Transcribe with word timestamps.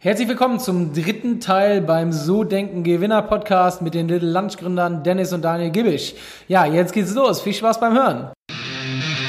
Herzlich 0.00 0.28
willkommen 0.28 0.60
zum 0.60 0.94
dritten 0.94 1.40
Teil 1.40 1.80
beim 1.80 2.12
So 2.12 2.44
Denken 2.44 2.84
Gewinner 2.84 3.20
Podcast 3.20 3.82
mit 3.82 3.94
den 3.94 4.06
Little 4.06 4.30
Lunch 4.30 4.56
Gründern 4.56 5.02
Dennis 5.02 5.32
und 5.32 5.42
Daniel 5.42 5.70
Gibisch. 5.70 6.14
Ja, 6.46 6.66
jetzt 6.66 6.92
geht's 6.92 7.14
los. 7.14 7.40
Viel 7.40 7.52
Spaß 7.52 7.80
beim 7.80 7.94
Hören. 7.94 8.30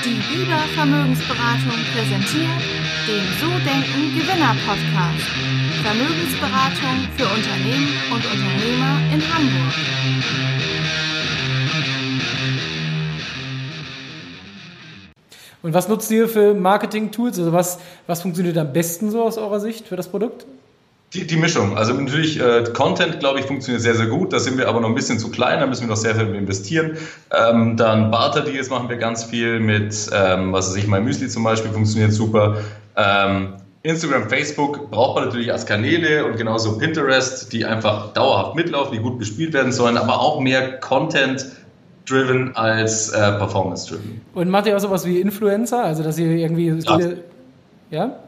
Die 0.05 0.21
Bieber 0.29 0.60
Vermögensberatung 0.76 1.74
präsentiert 1.92 2.62
den 3.08 3.26
So 3.42 3.47
Denken 3.66 4.13
Gewinner 4.13 4.55
Podcast. 4.68 5.26
Vermögensberatung 5.82 7.08
für 7.18 7.26
Unternehmen 7.26 7.90
und 8.12 8.24
Unternehmer 8.24 9.00
in 9.12 9.22
Hamburg. 9.34 9.74
Und 15.64 15.74
was 15.74 15.90
nutzt 15.90 16.12
ihr 16.12 16.30
für 16.30 16.54
Marketing-Tools? 16.54 17.40
Also 17.40 17.54
was, 17.54 17.80
was 18.06 18.22
funktioniert 18.22 18.58
am 18.60 18.72
besten 18.72 19.10
so 19.10 19.24
aus 19.24 19.40
eurer 19.40 19.60
Sicht 19.60 19.88
für 19.88 19.96
das 19.96 20.08
Produkt? 20.08 20.46
Die, 21.14 21.26
die 21.26 21.38
Mischung. 21.38 21.76
Also 21.76 21.94
natürlich, 21.94 22.39
äh, 22.39 22.66
Content, 22.72 23.20
glaube 23.20 23.40
ich, 23.40 23.45
funktioniert 23.45 23.81
sehr, 23.81 23.95
sehr 23.95 24.05
gut. 24.05 24.31
Da 24.31 24.40
sind 24.40 24.59
wir 24.59 24.70
aber 24.70 24.80
noch 24.80 24.90
ein 24.90 24.95
bisschen 24.95 25.18
zu 25.18 25.32
klein, 25.32 25.59
da 25.59 25.66
müssen 25.66 25.82
wir 25.82 25.88
noch 25.88 25.98
sehr 25.98 26.13
viel 26.16 26.35
investieren. 26.35 26.98
Ähm, 27.35 27.77
dann 27.77 28.12
Barter-Deals 28.12 28.70
machen 28.70 28.90
wir 28.90 28.98
ganz 28.98 29.23
viel 29.23 29.59
mit, 29.59 30.09
ähm, 30.13 30.54
was 30.54 30.70
weiß 30.70 30.76
ich, 30.76 30.88
mein 30.88 31.04
Müsli 31.04 31.27
zum 31.27 31.44
Beispiel 31.44 31.72
funktioniert 31.72 32.13
super. 32.13 32.58
Ähm, 32.95 33.54
Instagram, 33.82 34.30
Facebook 34.30 34.91
braucht 34.91 35.16
man 35.16 35.26
natürlich 35.26 35.52
als 35.52 35.66
Kanäle 35.66 36.26
und 36.26 36.38
genauso 36.38 36.77
Pinterest, 36.77 37.52
die 37.54 37.66
einfach 37.66 38.13
dauerhaft 38.13 38.55
mitlaufen, 38.55 38.94
die 38.94 38.99
gut 38.99 39.18
bespielt 39.18 39.54
werden 39.54 39.71
sollen, 39.71 39.98
aber 39.98 40.20
auch 40.20 40.41
mehr 40.41 40.80
Content 40.80 41.46
driven 42.05 42.55
als 42.55 43.10
äh, 43.10 43.32
performance 43.34 43.90
driven. 43.90 44.21
Und 44.35 44.49
macht 44.49 44.68
ihr 44.68 44.76
auch 44.76 44.82
sowas 44.82 45.05
wie 45.05 45.21
Influencer? 45.21 45.84
Also 45.84 46.04
dass 46.04 46.20
ihr 46.20 46.30
irgendwie 46.30 46.68
ja? 46.68 46.99
ja? 47.90 48.20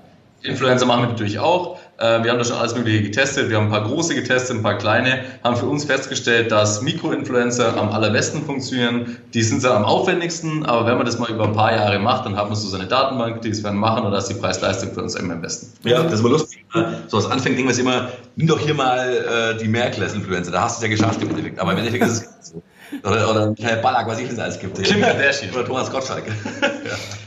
Influencer 0.43 0.85
machen 0.85 1.03
wir 1.03 1.09
natürlich 1.09 1.39
auch. 1.39 1.77
Äh, 1.97 2.23
wir 2.23 2.31
haben 2.31 2.39
da 2.39 2.43
schon 2.43 2.57
alles 2.57 2.75
Mögliche 2.75 3.03
getestet. 3.03 3.49
Wir 3.49 3.57
haben 3.57 3.65
ein 3.65 3.71
paar 3.71 3.83
große 3.83 4.15
getestet, 4.15 4.57
ein 4.57 4.63
paar 4.63 4.77
kleine. 4.77 5.23
Haben 5.43 5.55
für 5.55 5.67
uns 5.67 5.85
festgestellt, 5.85 6.51
dass 6.51 6.81
Mikroinfluencer 6.81 7.77
am 7.77 7.89
allerbesten 7.89 8.43
funktionieren. 8.43 9.17
Die 9.33 9.43
sind 9.43 9.61
zwar 9.61 9.75
am 9.75 9.85
aufwendigsten, 9.85 10.65
aber 10.65 10.87
wenn 10.87 10.97
man 10.97 11.05
das 11.05 11.19
mal 11.19 11.29
über 11.29 11.45
ein 11.45 11.53
paar 11.53 11.75
Jahre 11.75 11.99
macht, 11.99 12.25
dann 12.25 12.35
hat 12.35 12.47
man 12.47 12.55
so 12.55 12.67
seine 12.67 12.87
Datenbank, 12.87 13.41
die 13.41 13.49
es 13.49 13.63
werden 13.63 13.79
machen 13.79 14.03
und 14.03 14.11
da 14.11 14.17
ist 14.17 14.27
die 14.27 14.33
Preis-Leistung 14.33 14.93
für 14.93 15.03
uns 15.03 15.15
immer 15.15 15.33
am 15.33 15.41
besten. 15.41 15.71
Ja, 15.87 16.01
das 16.01 16.13
ist 16.13 16.19
immer 16.21 16.29
lustig. 16.29 16.65
So 17.07 17.17
als 17.17 17.27
Anfang 17.27 17.53
denken 17.53 17.65
wir 17.65 17.71
es 17.71 17.79
immer, 17.79 18.09
nimm 18.35 18.47
doch 18.47 18.59
hier 18.59 18.73
mal 18.73 19.53
äh, 19.55 19.57
die 19.61 19.67
Merkel 19.67 20.03
als 20.03 20.13
Influencer. 20.13 20.51
Da 20.51 20.63
hast 20.63 20.81
du 20.81 20.85
es 20.85 20.89
ja 20.89 20.97
geschafft 20.97 21.21
im 21.21 21.29
Endeffekt. 21.29 21.59
Aber 21.59 21.73
im 21.73 21.77
Endeffekt 21.77 22.05
ist 22.05 22.27
es 22.41 22.51
so. 22.53 22.63
Oder, 23.03 23.29
oder 23.29 23.49
Michael 23.51 23.81
Ballack, 23.81 24.07
was 24.07 24.19
ich 24.19 24.29
es 24.29 24.39
alles 24.39 24.59
gibt. 24.59 24.81
Kim 24.83 25.01
Kardashian. 25.01 25.53
Oder 25.53 25.65
Thomas 25.65 25.91
Gottschalk. 25.91 26.27
ja. 26.61 26.69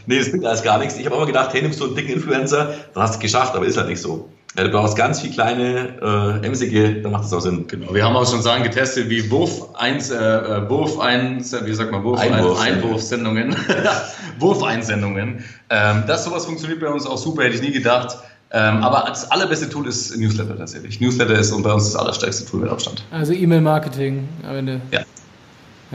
Nee, 0.07 0.19
das 0.19 0.31
bringt 0.31 0.45
alles 0.45 0.63
gar 0.63 0.79
nichts. 0.79 0.97
Ich 0.97 1.07
habe 1.07 1.17
immer 1.17 1.27
gedacht, 1.27 1.53
hey, 1.53 1.63
nimmst 1.63 1.81
du 1.81 1.87
einen 1.87 1.95
dicken 1.95 2.13
Influencer, 2.13 2.75
dann 2.93 3.03
hast 3.03 3.15
du 3.15 3.19
es 3.19 3.21
geschafft, 3.21 3.55
aber 3.55 3.67
ist 3.67 3.77
halt 3.77 3.89
nicht 3.89 4.01
so. 4.01 4.29
Ja, 4.57 4.63
du 4.63 4.71
brauchst 4.71 4.97
ganz 4.97 5.21
viel 5.21 5.33
kleine 5.33 6.41
äh, 6.43 6.47
emsige, 6.47 7.03
dann 7.03 7.11
macht 7.11 7.25
das 7.25 7.33
auch 7.33 7.41
Sinn. 7.41 7.67
Genau. 7.67 7.93
Wir 7.93 8.05
haben 8.05 8.15
auch 8.15 8.29
schon 8.29 8.41
Sachen 8.41 8.63
getestet 8.63 9.11
wie 9.11 9.29
Wurf 9.29 9.75
1, 9.75 10.11
äh, 10.11 10.15
äh, 10.15 10.71
Wurf 10.71 11.01
1, 11.01 11.57
wie 11.65 11.75
sagt 11.75 11.91
man, 11.91 12.05
Wurf 12.05 12.21
Einwurf, 12.21 12.61
Einwurfsendungen. 12.61 13.57
Wurfeinsendungen. 14.39 15.45
Ähm, 15.71 16.05
das 16.07 16.25
sowas 16.25 16.47
funktioniert 16.47 16.81
bei 16.81 16.89
uns 16.89 17.05
auch 17.05 17.19
super, 17.19 17.43
hätte 17.43 17.57
ich 17.57 17.63
nie 17.63 17.73
gedacht. 17.73 18.17
Ähm, 18.53 18.85
aber 18.85 19.07
das 19.09 19.29
allerbeste 19.33 19.69
Tool 19.69 19.89
ist 19.89 20.17
Newsletter 20.17 20.57
tatsächlich. 20.57 21.01
Newsletter 21.01 21.37
ist 21.37 21.51
bei 21.61 21.73
uns 21.73 21.91
das 21.91 21.97
allerstärkste 21.97 22.47
Tool 22.47 22.61
mit 22.61 22.71
Abstand. 22.71 23.05
Also 23.11 23.33
E-Mail-Marketing 23.33 24.29
am 24.49 24.57
Ende. 24.57 24.81
Ja. 24.93 25.01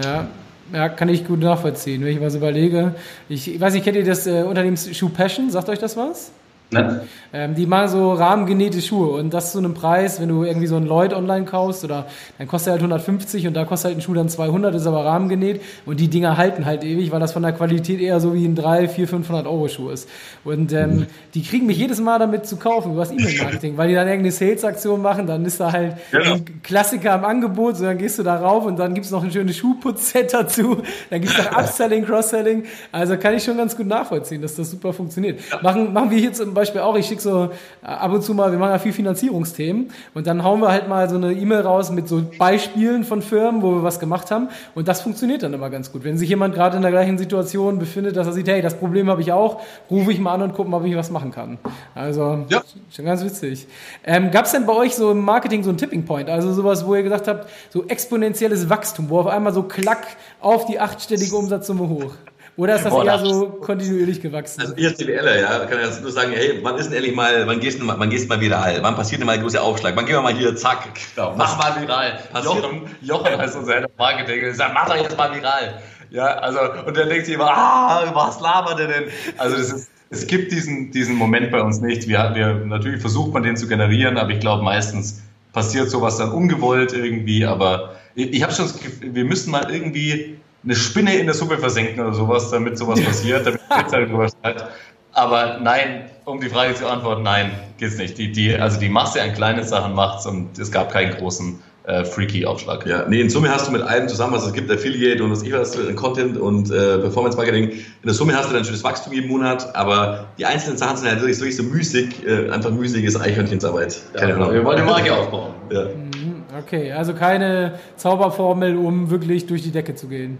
Ja, 0.02 0.28
ja, 0.74 0.90
kann 0.90 1.10
ich 1.10 1.26
gut 1.26 1.40
nachvollziehen, 1.40 2.04
wenn 2.04 2.14
ich 2.14 2.20
mal 2.20 2.30
so 2.30 2.38
überlege. 2.38 2.96
Ich, 3.28 3.54
ich 3.54 3.60
weiß 3.60 3.74
nicht, 3.74 3.84
kennt 3.84 3.98
ihr 3.98 4.06
das 4.06 4.28
äh, 4.28 4.44
Unternehmen 4.44 4.78
Shoe 4.78 5.10
Passion? 5.10 5.50
Sagt 5.50 5.70
euch 5.70 5.80
das 5.80 5.98
was? 5.98 6.32
Ne? 6.72 7.02
Ähm, 7.32 7.56
die 7.56 7.66
machen 7.66 7.90
so 7.90 8.14
rahmengenähte 8.14 8.82
Schuhe 8.82 9.10
und 9.20 9.34
das 9.34 9.52
zu 9.52 9.60
einem 9.60 9.74
Preis, 9.74 10.20
wenn 10.20 10.30
du 10.30 10.44
irgendwie 10.44 10.68
so 10.68 10.76
einen 10.76 10.88
Lloyd 10.88 11.14
online 11.14 11.46
kaufst 11.46 11.84
oder 11.84 12.06
dann 12.38 12.48
kostet 12.48 12.70
er 12.70 12.72
halt 12.74 12.82
150 12.82 13.48
und 13.48 13.54
da 13.56 13.66
kostet 13.66 13.90
halt 13.90 13.98
ein 13.98 14.02
Schuh 14.02 14.14
dann 14.14 14.30
200, 14.30 14.74
ist 14.76 14.86
aber 14.86 15.06
rahmengenäht 15.06 15.62
und 15.86 16.00
die 16.00 16.08
Dinger 16.08 16.38
halten 16.38 16.66
halt 16.66 16.84
ewig, 16.84 17.12
weil 17.12 17.20
das 17.20 17.34
von 17.34 17.42
der 17.42 17.54
Qualität 17.54 18.00
eher 18.00 18.20
so 18.20 18.36
wie 18.36 18.46
ein 18.46 18.56
3, 18.56 18.88
4, 18.88 19.08
500 19.08 19.48
Euro 19.48 19.68
Schuh 19.68 19.90
ist. 19.90 20.08
Und 20.44 20.72
ähm, 20.74 20.90
mhm. 20.92 21.06
die 21.34 21.44
kriegen 21.44 21.66
mich 21.66 21.78
jedes 21.78 22.00
Mal 22.00 22.20
damit 22.20 22.46
zu 22.46 22.58
kaufen 22.58 22.92
über 22.92 23.02
das 23.02 23.12
E-Mail-Marketing, 23.12 23.78
weil 23.78 23.90
die 23.90 23.96
dann 23.96 24.08
irgendeine 24.08 24.32
Sales-Aktion 24.32 25.02
machen, 25.02 25.26
dann 25.26 25.46
ist 25.46 25.60
da 25.60 25.72
halt 25.72 25.96
genau. 26.12 26.36
ein 26.36 26.62
Klassiker 26.62 27.16
im 27.16 27.26
Angebot, 27.26 27.78
so 27.78 27.84
dann 27.84 27.98
gehst 27.98 28.20
du 28.20 28.24
da 28.24 28.36
rauf 28.38 28.66
und 28.66 28.78
dann 28.78 28.94
gibt's 28.94 29.10
noch 29.12 29.24
ein 29.24 29.32
schönes 29.32 29.58
Schuhputzset 29.58 30.34
dazu, 30.34 30.78
dann 31.10 31.22
gibt's 31.22 31.38
noch 31.38 31.52
Upselling, 31.58 32.06
Cross-Selling, 32.06 32.64
also 32.92 33.18
kann 33.18 33.34
ich 33.34 33.44
schon 33.44 33.58
ganz 33.58 33.76
gut 33.76 33.88
nachvollziehen, 33.88 34.42
dass 34.42 34.56
das 34.56 34.70
super 34.70 34.94
funktioniert. 34.94 35.40
Machen, 35.62 35.94
machen 35.94 36.12
wir 36.12 36.18
hier 36.18 36.34
zum 36.34 36.54
Beispiel 36.60 36.82
auch, 36.82 36.96
ich 36.96 37.08
schicke 37.08 37.22
so 37.22 37.50
äh, 37.82 37.86
ab 37.86 38.12
und 38.12 38.22
zu 38.22 38.34
mal, 38.34 38.52
wir 38.52 38.60
machen 38.60 38.72
ja 38.72 38.80
viel 38.80 38.94
Finanzierungsthemen 38.94 39.92
und 40.14 40.28
dann 40.28 40.44
hauen 40.44 40.62
wir 40.62 40.70
halt 40.70 40.88
mal 40.88 41.10
so 41.10 41.16
eine 41.16 41.34
E-Mail 41.34 41.62
raus 41.62 41.92
mit 41.92 42.08
so 42.08 42.24
Beispielen 42.38 43.04
von 43.04 43.22
Firmen, 43.22 43.62
wo 43.62 43.72
wir 43.76 43.84
was 43.84 44.00
gemacht 44.00 44.32
haben 44.32 44.50
und 44.76 44.88
das 44.88 45.02
funktioniert 45.02 45.44
dann 45.44 45.54
immer 45.54 45.70
ganz 45.70 45.92
gut. 45.92 46.04
Wenn 46.04 46.18
sich 46.18 46.30
jemand 46.30 46.56
gerade 46.56 46.76
in 46.76 46.82
der 46.82 46.92
gleichen 46.92 47.18
Situation 47.18 47.80
befindet, 47.80 48.16
dass 48.16 48.28
er 48.28 48.34
sieht, 48.34 48.48
hey, 48.48 48.62
das 48.62 48.76
Problem 48.76 49.10
habe 49.10 49.22
ich 49.22 49.32
auch, 49.32 49.62
rufe 49.90 50.12
ich 50.12 50.20
mal 50.20 50.34
an 50.34 50.42
und 50.42 50.54
gucke 50.54 50.70
mal, 50.70 50.78
ob 50.78 50.86
ich 50.86 50.96
was 50.96 51.12
machen 51.12 51.32
kann. 51.32 51.58
Also 51.96 52.46
ja. 52.50 52.62
schon 52.94 53.06
ganz 53.06 53.24
witzig. 53.24 53.68
Ähm, 54.04 54.32
Gab 54.32 54.46
es 54.46 54.52
denn 54.52 54.66
bei 54.66 54.74
euch 54.74 54.96
so 54.96 55.12
im 55.12 55.20
Marketing 55.20 55.64
so 55.64 55.70
einen 55.70 55.78
Tipping 55.78 56.06
Point, 56.06 56.30
also 56.30 56.54
sowas, 56.54 56.86
wo 56.86 56.96
ihr 56.96 57.04
gesagt 57.04 57.28
habt, 57.28 57.50
so 57.70 57.86
exponentielles 57.88 58.70
Wachstum, 58.70 59.10
wo 59.10 59.20
auf 59.20 59.28
einmal 59.28 59.54
so 59.54 59.64
klack 59.64 60.08
auf 60.40 60.66
die 60.66 60.80
achtstellige 60.80 61.36
Umsatzsumme 61.36 61.88
hoch? 61.90 62.14
Oder 62.60 62.76
ist 62.76 62.84
das 62.84 62.92
Boah, 62.92 63.06
eher 63.06 63.20
so 63.20 63.46
kontinuierlich 63.62 64.22
gewachsen? 64.22 64.60
Also 64.60 64.76
wir 64.76 64.90
als 64.90 64.98
BWLer, 64.98 65.40
ja, 65.40 65.60
kann 65.66 65.80
ich 65.80 66.02
nur 66.02 66.12
sagen, 66.12 66.34
hey, 66.34 66.60
wann 66.62 66.78
ist 66.78 66.88
denn 66.88 66.96
ehrlich 66.96 67.16
mal, 67.16 67.48
wann 67.48 67.62
gehst 67.62 67.80
du 67.80 67.86
mal, 67.86 67.98
wann 67.98 68.10
gehst 68.10 68.28
mal 68.28 68.42
viral? 68.42 68.80
Wann 68.82 68.96
passiert 68.96 69.22
denn 69.22 69.28
mal 69.28 69.38
ein 69.38 69.42
großer 69.42 69.64
Aufschlag? 69.64 69.96
Wann 69.96 70.06
gehen 70.06 70.16
wir 70.16 70.22
mal 70.22 70.34
hier, 70.34 70.54
zack, 70.58 70.90
genau, 71.16 71.34
mach 71.38 71.58
mal 71.58 71.82
viral. 71.82 72.20
Jochen, 72.44 72.82
Jochen 73.02 73.38
heißt 73.38 73.56
unser 73.56 73.76
Head 73.76 73.86
of 73.86 73.92
Marketing, 73.98 74.54
sagt, 74.54 74.74
mach 74.74 74.90
doch 74.90 74.98
jetzt 74.98 75.18
mal 75.18 75.34
viral. 75.34 75.80
Ja, 76.10 76.26
also, 76.26 76.60
und 76.86 76.98
dann 76.98 77.08
denkt 77.08 77.28
sich 77.28 77.36
immer, 77.36 77.50
ah, 77.50 78.12
was 78.14 78.42
labert 78.42 78.78
der 78.78 78.88
denn? 78.88 79.04
Also, 79.38 79.56
das 79.56 79.72
ist, 79.72 79.90
es 80.10 80.28
gibt 80.28 80.52
diesen, 80.52 80.92
diesen 80.92 81.16
Moment 81.16 81.52
bei 81.52 81.62
uns 81.62 81.80
nicht. 81.80 82.10
Wir, 82.10 82.32
wir, 82.36 82.56
natürlich 82.66 83.00
versucht 83.00 83.32
man 83.32 83.44
den 83.44 83.56
zu 83.56 83.70
generieren, 83.70 84.18
aber 84.18 84.32
ich 84.32 84.42
glaube, 84.42 84.64
meistens 84.64 85.22
passiert 85.54 85.90
sowas 85.90 86.18
dann 86.18 86.34
ungewollt 86.34 86.92
irgendwie, 86.92 87.46
aber 87.46 87.96
ich, 88.16 88.34
ich 88.34 88.44
habe 88.44 88.52
schon 88.52 88.66
das 88.66 88.78
Gefühl, 88.78 89.16
wir 89.16 89.24
müssen 89.24 89.50
mal 89.50 89.74
irgendwie 89.74 90.40
eine 90.64 90.76
Spinne 90.76 91.16
in 91.16 91.26
der 91.26 91.36
Suppe 91.36 91.58
versenken 91.58 92.02
oder 92.02 92.14
sowas, 92.14 92.52
damit 92.52 92.78
sowas 92.78 93.02
passiert, 93.02 93.46
damit 93.46 93.62
Pizza 93.70 94.02
drüber 94.06 94.28
steigt. 94.28 94.66
Aber 95.14 95.60
nein, 95.60 96.10
um 96.26 96.40
die 96.40 96.50
Frage 96.50 96.76
zu 96.76 96.84
beantworten, 96.84 97.24
nein, 97.24 97.52
geht's 97.78 97.98
nicht. 97.98 98.18
Die, 98.18 98.32
die, 98.32 98.56
also 98.56 98.80
die 98.80 98.90
Masse 98.90 99.22
an 99.22 99.34
kleinen 99.34 99.64
Sachen 99.64 99.94
macht's 99.96 100.26
und 100.26 100.58
es 100.60 100.72
gab 100.72 100.92
keinen 100.92 101.16
großen 101.16 101.60
äh, 101.90 102.06
freaky 102.06 102.46
Aufschlag. 102.46 102.86
Ja, 102.86 103.06
nee, 103.08 103.20
in 103.20 103.30
Summe 103.30 103.50
hast 103.50 103.68
du 103.68 103.72
mit 103.72 103.82
allem 103.82 104.08
zusammen, 104.08 104.34
was 104.34 104.46
es 104.46 104.54
gibt, 104.54 104.72
Affiliate 104.72 105.24
und 105.24 105.32
was 105.32 105.42
ich 105.42 105.52
was, 105.52 105.78
Content 105.96 106.38
und 106.38 106.70
äh, 106.70 107.00
Performance 107.00 107.36
Marketing. 107.36 107.72
In 107.72 107.82
der 108.06 108.14
Summe 108.14 108.36
hast 108.36 108.50
du 108.50 108.54
dann 108.54 108.64
schönes 108.64 108.84
Wachstum 108.84 109.14
jeden 109.14 109.28
Monat, 109.28 109.76
aber 109.76 110.28
die 110.38 110.46
einzelnen 110.46 110.78
Sachen 110.78 110.98
sind 110.98 111.10
halt 111.10 111.20
wirklich, 111.22 111.40
wirklich 111.40 111.58
so 111.58 111.64
müßig, 111.64 112.26
äh, 112.28 112.50
einfach 112.52 112.70
müßiges 112.70 113.20
Eichhörnchensarbeit. 113.20 114.00
Keine 114.14 114.30
ja, 114.30 114.36
Ahnung. 114.36 114.54
Wir 114.54 114.64
wollen 114.64 114.78
eine 114.78 114.90
Marke 114.90 115.14
aufbauen. 115.16 115.54
Ja. 115.72 115.86
Mhm, 115.86 116.39
okay, 116.58 116.92
also 116.92 117.14
keine 117.14 117.80
Zauberformel, 117.96 118.78
um 118.78 119.10
wirklich 119.10 119.48
durch 119.48 119.64
die 119.64 119.72
Decke 119.72 119.96
zu 119.96 120.08
gehen. 120.08 120.38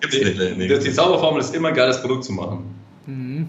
Gibt's 0.00 0.18
nicht, 0.18 0.56
nee. 0.56 0.68
Die 0.68 0.92
Zauberformel 0.92 1.40
ist 1.40 1.54
immer 1.54 1.68
ein 1.68 1.74
geiles 1.74 2.00
Produkt 2.00 2.24
zu 2.24 2.32
machen. 2.32 2.74
Mhm. 3.06 3.48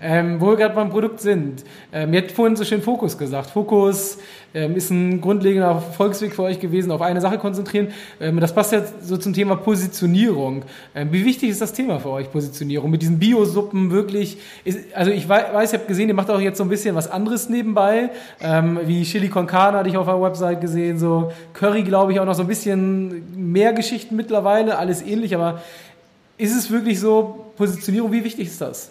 Ähm, 0.00 0.40
wo 0.40 0.48
wir 0.48 0.56
gerade 0.56 0.74
beim 0.74 0.90
Produkt 0.90 1.20
sind. 1.20 1.64
Ähm, 1.92 2.12
ihr 2.14 2.22
habt 2.22 2.32
vorhin 2.32 2.56
so 2.56 2.64
schön 2.64 2.82
Fokus 2.82 3.18
gesagt. 3.18 3.50
Fokus 3.50 4.18
ähm, 4.54 4.76
ist 4.76 4.90
ein 4.90 5.20
grundlegender 5.20 5.68
Erfolgsweg 5.68 6.34
für 6.34 6.42
euch 6.42 6.60
gewesen, 6.60 6.90
auf 6.90 7.02
eine 7.02 7.20
Sache 7.20 7.38
konzentrieren. 7.38 7.88
Ähm, 8.20 8.40
das 8.40 8.54
passt 8.54 8.72
jetzt 8.72 9.06
so 9.06 9.16
zum 9.16 9.32
Thema 9.32 9.56
Positionierung. 9.56 10.64
Ähm, 10.94 11.08
wie 11.12 11.24
wichtig 11.24 11.50
ist 11.50 11.60
das 11.60 11.72
Thema 11.72 12.00
für 12.00 12.10
euch, 12.10 12.30
Positionierung? 12.30 12.90
Mit 12.90 13.02
diesen 13.02 13.18
Biosuppen 13.18 13.90
wirklich, 13.90 14.38
ist, 14.64 14.78
also 14.94 15.10
ich 15.10 15.28
weiß, 15.28 15.72
ich 15.72 15.78
habe 15.78 15.88
gesehen, 15.88 16.08
ihr 16.08 16.14
macht 16.14 16.30
auch 16.30 16.40
jetzt 16.40 16.58
so 16.58 16.64
ein 16.64 16.70
bisschen 16.70 16.94
was 16.94 17.10
anderes 17.10 17.48
nebenbei, 17.48 18.10
ähm, 18.40 18.80
wie 18.84 19.02
Chili 19.04 19.28
con 19.28 19.46
Carne 19.46 19.78
hatte 19.78 19.88
ich 19.88 19.96
auf 19.96 20.06
der 20.06 20.20
Website 20.20 20.60
gesehen, 20.60 20.98
so 20.98 21.32
Curry 21.52 21.82
glaube 21.82 22.12
ich 22.12 22.20
auch 22.20 22.24
noch 22.24 22.34
so 22.34 22.42
ein 22.42 22.48
bisschen 22.48 23.52
mehr 23.52 23.72
Geschichten 23.72 24.16
mittlerweile, 24.16 24.78
alles 24.78 25.02
ähnlich, 25.02 25.34
aber 25.34 25.62
ist 26.38 26.56
es 26.56 26.70
wirklich 26.70 26.98
so, 26.98 27.52
Positionierung, 27.56 28.12
wie 28.12 28.24
wichtig 28.24 28.48
ist 28.48 28.60
das? 28.60 28.90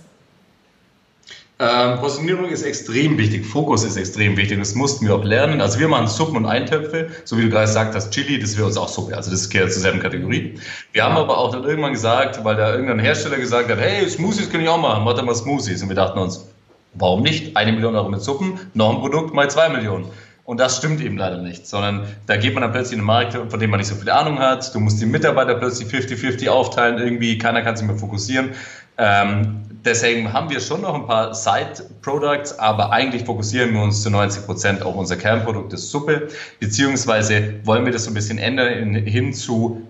Ähm, 1.64 2.00
Positionierung 2.00 2.50
ist 2.50 2.64
extrem 2.64 3.20
wichtig, 3.20 3.46
Fokus 3.46 3.84
ist 3.84 3.96
extrem 3.96 4.36
wichtig, 4.36 4.58
das 4.58 4.74
mussten 4.74 5.06
wir 5.06 5.14
auch 5.14 5.24
lernen. 5.24 5.62
Also 5.62 5.78
wir 5.78 5.88
machen 5.88 6.08
Suppen 6.08 6.38
und 6.38 6.48
Eintöpfe, 6.48 7.10
so 7.24 7.38
wie 7.38 7.44
du 7.44 7.50
gerade 7.52 7.68
gesagt 7.68 7.94
hast, 7.94 8.10
Chili, 8.10 8.40
das 8.40 8.58
wäre 8.58 8.66
uns 8.66 8.78
auch 8.78 8.88
Suppe, 8.88 9.16
also 9.16 9.30
das 9.30 9.48
gehört 9.48 9.72
zur 9.72 9.84
selben 9.84 10.00
Kategorie. 10.00 10.56
Wir 10.92 11.04
haben 11.04 11.16
aber 11.18 11.38
auch 11.38 11.52
dann 11.52 11.64
irgendwann 11.64 11.94
gesagt, 11.94 12.44
weil 12.44 12.56
da 12.56 12.72
irgendein 12.72 12.98
Hersteller 12.98 13.38
gesagt 13.38 13.70
hat, 13.70 13.78
hey, 13.80 14.10
Smoothies 14.10 14.50
kann 14.50 14.62
ich 14.62 14.70
auch 14.70 14.82
machen, 14.82 15.04
mach 15.04 15.14
doch 15.14 15.24
mal 15.24 15.36
Smoothies. 15.36 15.84
Und 15.84 15.90
wir 15.90 15.96
dachten 15.96 16.18
uns, 16.18 16.48
warum 16.96 17.22
nicht? 17.22 17.56
Eine 17.56 17.74
Million 17.74 17.96
Euro 17.96 18.10
mit 18.10 18.24
Suppen, 18.24 18.60
noch 18.74 18.96
ein 18.96 19.00
Produkt 19.00 19.36
mal 19.36 19.48
zwei 19.52 19.70
Millionen. 19.70 20.06
Und 20.46 20.60
das 20.60 20.78
stimmt 20.78 21.00
eben 21.00 21.18
leider 21.18 21.38
nicht, 21.38 21.68
sondern 21.68 22.08
da 22.26 22.38
geht 22.38 22.56
man 22.56 22.64
dann 22.64 22.72
plötzlich 22.72 22.94
in 22.94 23.02
einen 23.02 23.06
Markt, 23.06 23.34
von 23.34 23.60
dem 23.60 23.70
man 23.70 23.80
nicht 23.80 23.88
so 23.88 23.94
viel 23.94 24.10
Ahnung 24.10 24.40
hat. 24.40 24.74
Du 24.74 24.80
musst 24.80 25.00
die 25.00 25.06
Mitarbeiter 25.06 25.54
plötzlich 25.54 25.88
50-50 25.94 26.50
aufteilen, 26.50 26.98
irgendwie, 26.98 27.38
keiner 27.38 27.62
kann 27.62 27.78
sich 27.78 27.86
mehr 27.86 27.98
fokussieren. 27.98 28.50
Ähm, 28.98 29.62
deswegen 29.86 30.32
haben 30.32 30.50
wir 30.50 30.60
schon 30.60 30.82
noch 30.82 30.96
ein 30.96 31.06
paar 31.06 31.34
Side-Products, 31.34 32.58
aber 32.60 32.92
eigentlich 32.92 33.26
fokussieren 33.26 33.74
wir 33.74 33.82
uns 33.82 34.02
zu 34.02 34.10
90 34.10 34.46
Prozent 34.46 34.82
auf 34.84 34.96
unser 34.96 35.16
Kernprodukt, 35.16 35.74
das 35.74 35.90
Suppe, 35.90 36.30
beziehungsweise 36.60 37.56
wollen 37.64 37.86
wir 37.86 37.92
das 37.92 38.06
so 38.06 38.12
ein 38.12 38.14
bisschen 38.14 38.38
ändern 38.38 38.96
hin 38.96 39.34
zu, 39.34 39.82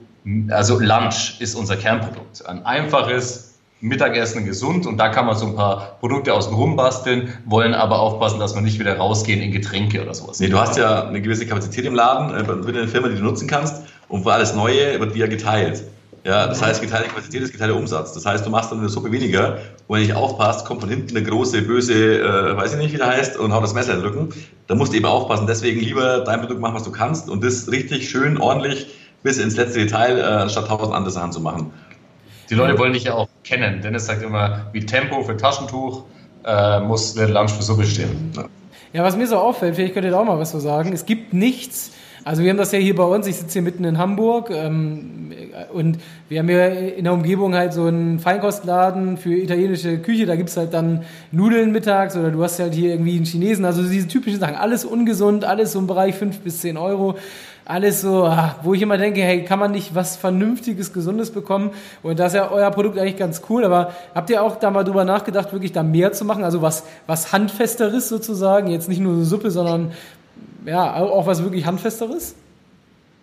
also 0.49 0.79
Lunch 0.79 1.39
ist 1.39 1.55
unser 1.55 1.77
Kernprodukt. 1.77 2.45
Ein 2.45 2.65
einfaches, 2.65 3.51
Mittagessen 3.81 4.45
gesund 4.45 4.85
und 4.85 4.97
da 4.97 5.09
kann 5.09 5.25
man 5.25 5.35
so 5.35 5.47
ein 5.47 5.55
paar 5.55 5.97
Produkte 5.99 6.33
außen 6.33 6.53
rum 6.53 6.75
basteln, 6.75 7.33
wollen 7.45 7.73
aber 7.73 7.99
aufpassen, 7.99 8.39
dass 8.39 8.53
wir 8.53 8.61
nicht 8.61 8.79
wieder 8.79 8.95
rausgehen 8.97 9.41
in 9.41 9.51
Getränke 9.51 10.03
oder 10.03 10.13
sowas. 10.13 10.39
Nee, 10.39 10.49
du 10.49 10.59
hast 10.59 10.77
ja 10.77 11.07
eine 11.07 11.19
gewisse 11.19 11.47
Kapazität 11.47 11.85
im 11.85 11.95
Laden, 11.95 12.31
äh, 12.31 12.69
in 12.69 12.73
der 12.73 12.87
Firma, 12.87 13.07
die 13.09 13.15
du 13.15 13.23
nutzen 13.23 13.47
kannst 13.47 13.81
und 14.07 14.21
für 14.21 14.33
alles 14.33 14.53
Neue 14.53 14.99
wird 14.99 15.15
wieder 15.15 15.27
geteilt. 15.27 15.83
Ja, 16.23 16.45
das 16.47 16.62
heißt, 16.62 16.81
geteilte 16.81 17.09
Quantität 17.09 17.41
ist 17.41 17.51
geteilter 17.51 17.75
Umsatz. 17.75 18.13
Das 18.13 18.25
heißt, 18.25 18.45
du 18.45 18.51
machst 18.51 18.71
dann 18.71 18.79
eine 18.79 18.89
Suppe 18.89 19.12
weniger 19.12 19.57
und 19.88 19.97
wenn 19.97 20.01
du 20.01 20.07
nicht 20.07 20.15
aufpasst, 20.15 20.65
kommt 20.65 20.81
von 20.81 20.89
hinten 20.89 21.18
eine 21.18 21.25
große, 21.25 21.63
böse, 21.63 22.19
äh, 22.21 22.56
weiß 22.56 22.73
ich 22.73 22.79
nicht, 22.79 22.94
wie 22.94 22.97
der 22.97 23.07
heißt, 23.07 23.38
und 23.38 23.53
haut 23.53 23.63
das 23.63 23.73
Messer 23.73 23.94
in 23.94 24.01
den 24.01 24.07
Rücken. 24.07 24.29
Da 24.68 24.75
musst 24.75 24.94
du 24.94 24.97
eben 24.97 25.06
aufpassen. 25.07 25.47
Deswegen 25.47 25.79
lieber 25.79 26.19
dein 26.19 26.39
Produkt 26.39 26.59
machen, 26.59 26.75
was 26.75 26.83
du 26.83 26.91
kannst 26.91 27.27
und 27.29 27.44
das 27.44 27.71
richtig 27.71 28.09
schön, 28.09 28.38
ordentlich 28.38 28.88
bis 29.23 29.39
ins 29.39 29.56
letzte 29.56 29.79
Detail, 29.79 30.19
äh, 30.19 30.21
anstatt 30.21 30.68
tausend 30.68 30.94
andere 30.94 31.12
Sachen 31.12 31.31
zu 31.31 31.41
machen. 31.41 31.73
Die 32.51 32.56
Leute 32.56 32.77
wollen 32.77 32.94
dich 32.94 33.06
ja 33.06 33.13
auch 33.13 33.29
kennen. 33.44 33.81
Dennis 33.81 34.06
sagt 34.06 34.21
immer, 34.21 34.68
wie 34.73 34.85
Tempo 34.85 35.23
für 35.23 35.38
Taschentuch 35.38 36.03
äh, 36.44 36.79
muss 36.81 37.13
der 37.15 37.29
Lunch 37.29 37.51
für 37.51 37.63
Suppe 37.63 37.85
stehen. 37.85 38.31
Ja, 38.94 39.03
was 39.03 39.15
mir 39.15 39.25
so 39.25 39.38
auffällt, 39.38 39.75
vielleicht 39.75 39.94
könnt 39.94 40.06
ihr 40.06 40.12
da 40.12 40.19
auch 40.19 40.25
mal 40.25 40.38
was 40.38 40.51
so 40.51 40.59
sagen. 40.59 40.91
Es 40.91 41.06
gibt 41.06 41.33
nichts, 41.33 41.91
also 42.23 42.44
wir 42.44 42.50
haben 42.50 42.57
das 42.57 42.71
ja 42.71 42.79
hier 42.79 42.95
bei 42.95 43.03
uns, 43.03 43.25
ich 43.27 43.38
sitze 43.38 43.53
hier 43.53 43.62
mitten 43.62 43.83
in 43.83 43.97
Hamburg 43.97 44.51
ähm, 44.51 45.31
und 45.73 45.97
wir 46.29 46.39
haben 46.39 46.50
ja 46.50 46.68
in 46.68 47.03
der 47.03 47.13
Umgebung 47.13 47.56
halt 47.56 47.73
so 47.73 47.85
einen 47.85 48.19
Feinkostladen 48.19 49.18
für 49.18 49.33
italienische 49.33 49.97
Küche, 50.00 50.25
da 50.25 50.35
gibt's 50.35 50.56
halt 50.56 50.73
dann 50.73 51.03
Nudeln 51.31 51.71
mittags 51.71 52.15
oder 52.15 52.29
du 52.29 52.44
hast 52.44 52.59
halt 52.59 52.73
hier 52.73 52.91
irgendwie 52.91 53.15
einen 53.15 53.25
Chinesen, 53.25 53.65
also 53.65 53.81
diese 53.81 54.07
typischen 54.07 54.39
Sachen, 54.39 54.56
alles 54.56 54.85
ungesund, 54.85 55.45
alles 55.45 55.71
so 55.71 55.79
im 55.79 55.88
Bereich 55.88 56.15
fünf 56.15 56.39
bis 56.39 56.62
zehn 56.62 56.77
Euro. 56.77 57.15
Alles 57.63 58.01
so, 58.01 58.25
ah, 58.25 58.56
wo 58.63 58.73
ich 58.73 58.81
immer 58.81 58.97
denke, 58.97 59.21
hey, 59.21 59.45
kann 59.45 59.59
man 59.59 59.71
nicht 59.71 59.94
was 59.94 60.18
Vernünftiges, 60.18 60.94
Gesundes 60.94 61.29
bekommen? 61.29 61.69
Und 62.01 62.18
da 62.18 62.25
ist 62.25 62.33
ja 62.33 62.50
euer 62.50 62.71
Produkt 62.71 62.97
eigentlich 62.97 63.18
ganz 63.18 63.44
cool, 63.50 63.63
aber 63.63 63.94
habt 64.15 64.31
ihr 64.31 64.41
auch 64.41 64.57
da 64.57 64.71
mal 64.71 64.83
drüber 64.83 65.06
nachgedacht, 65.06 65.53
wirklich 65.53 65.71
da 65.71 65.83
mehr 65.83 66.12
zu 66.12 66.25
machen? 66.25 66.44
Also 66.44 66.63
was, 66.63 66.83
was 67.06 67.31
Handfesteres 67.31 68.09
sozusagen, 68.09 68.71
jetzt 68.71 68.89
nicht 68.89 69.00
nur 69.00 69.15
so 69.15 69.23
Suppe, 69.23 69.51
sondern 69.51 69.91
ja, 70.65 70.95
auch 70.95 71.25
was 71.25 71.43
wirklich 71.43 71.65
Handfesteres? 71.65 72.35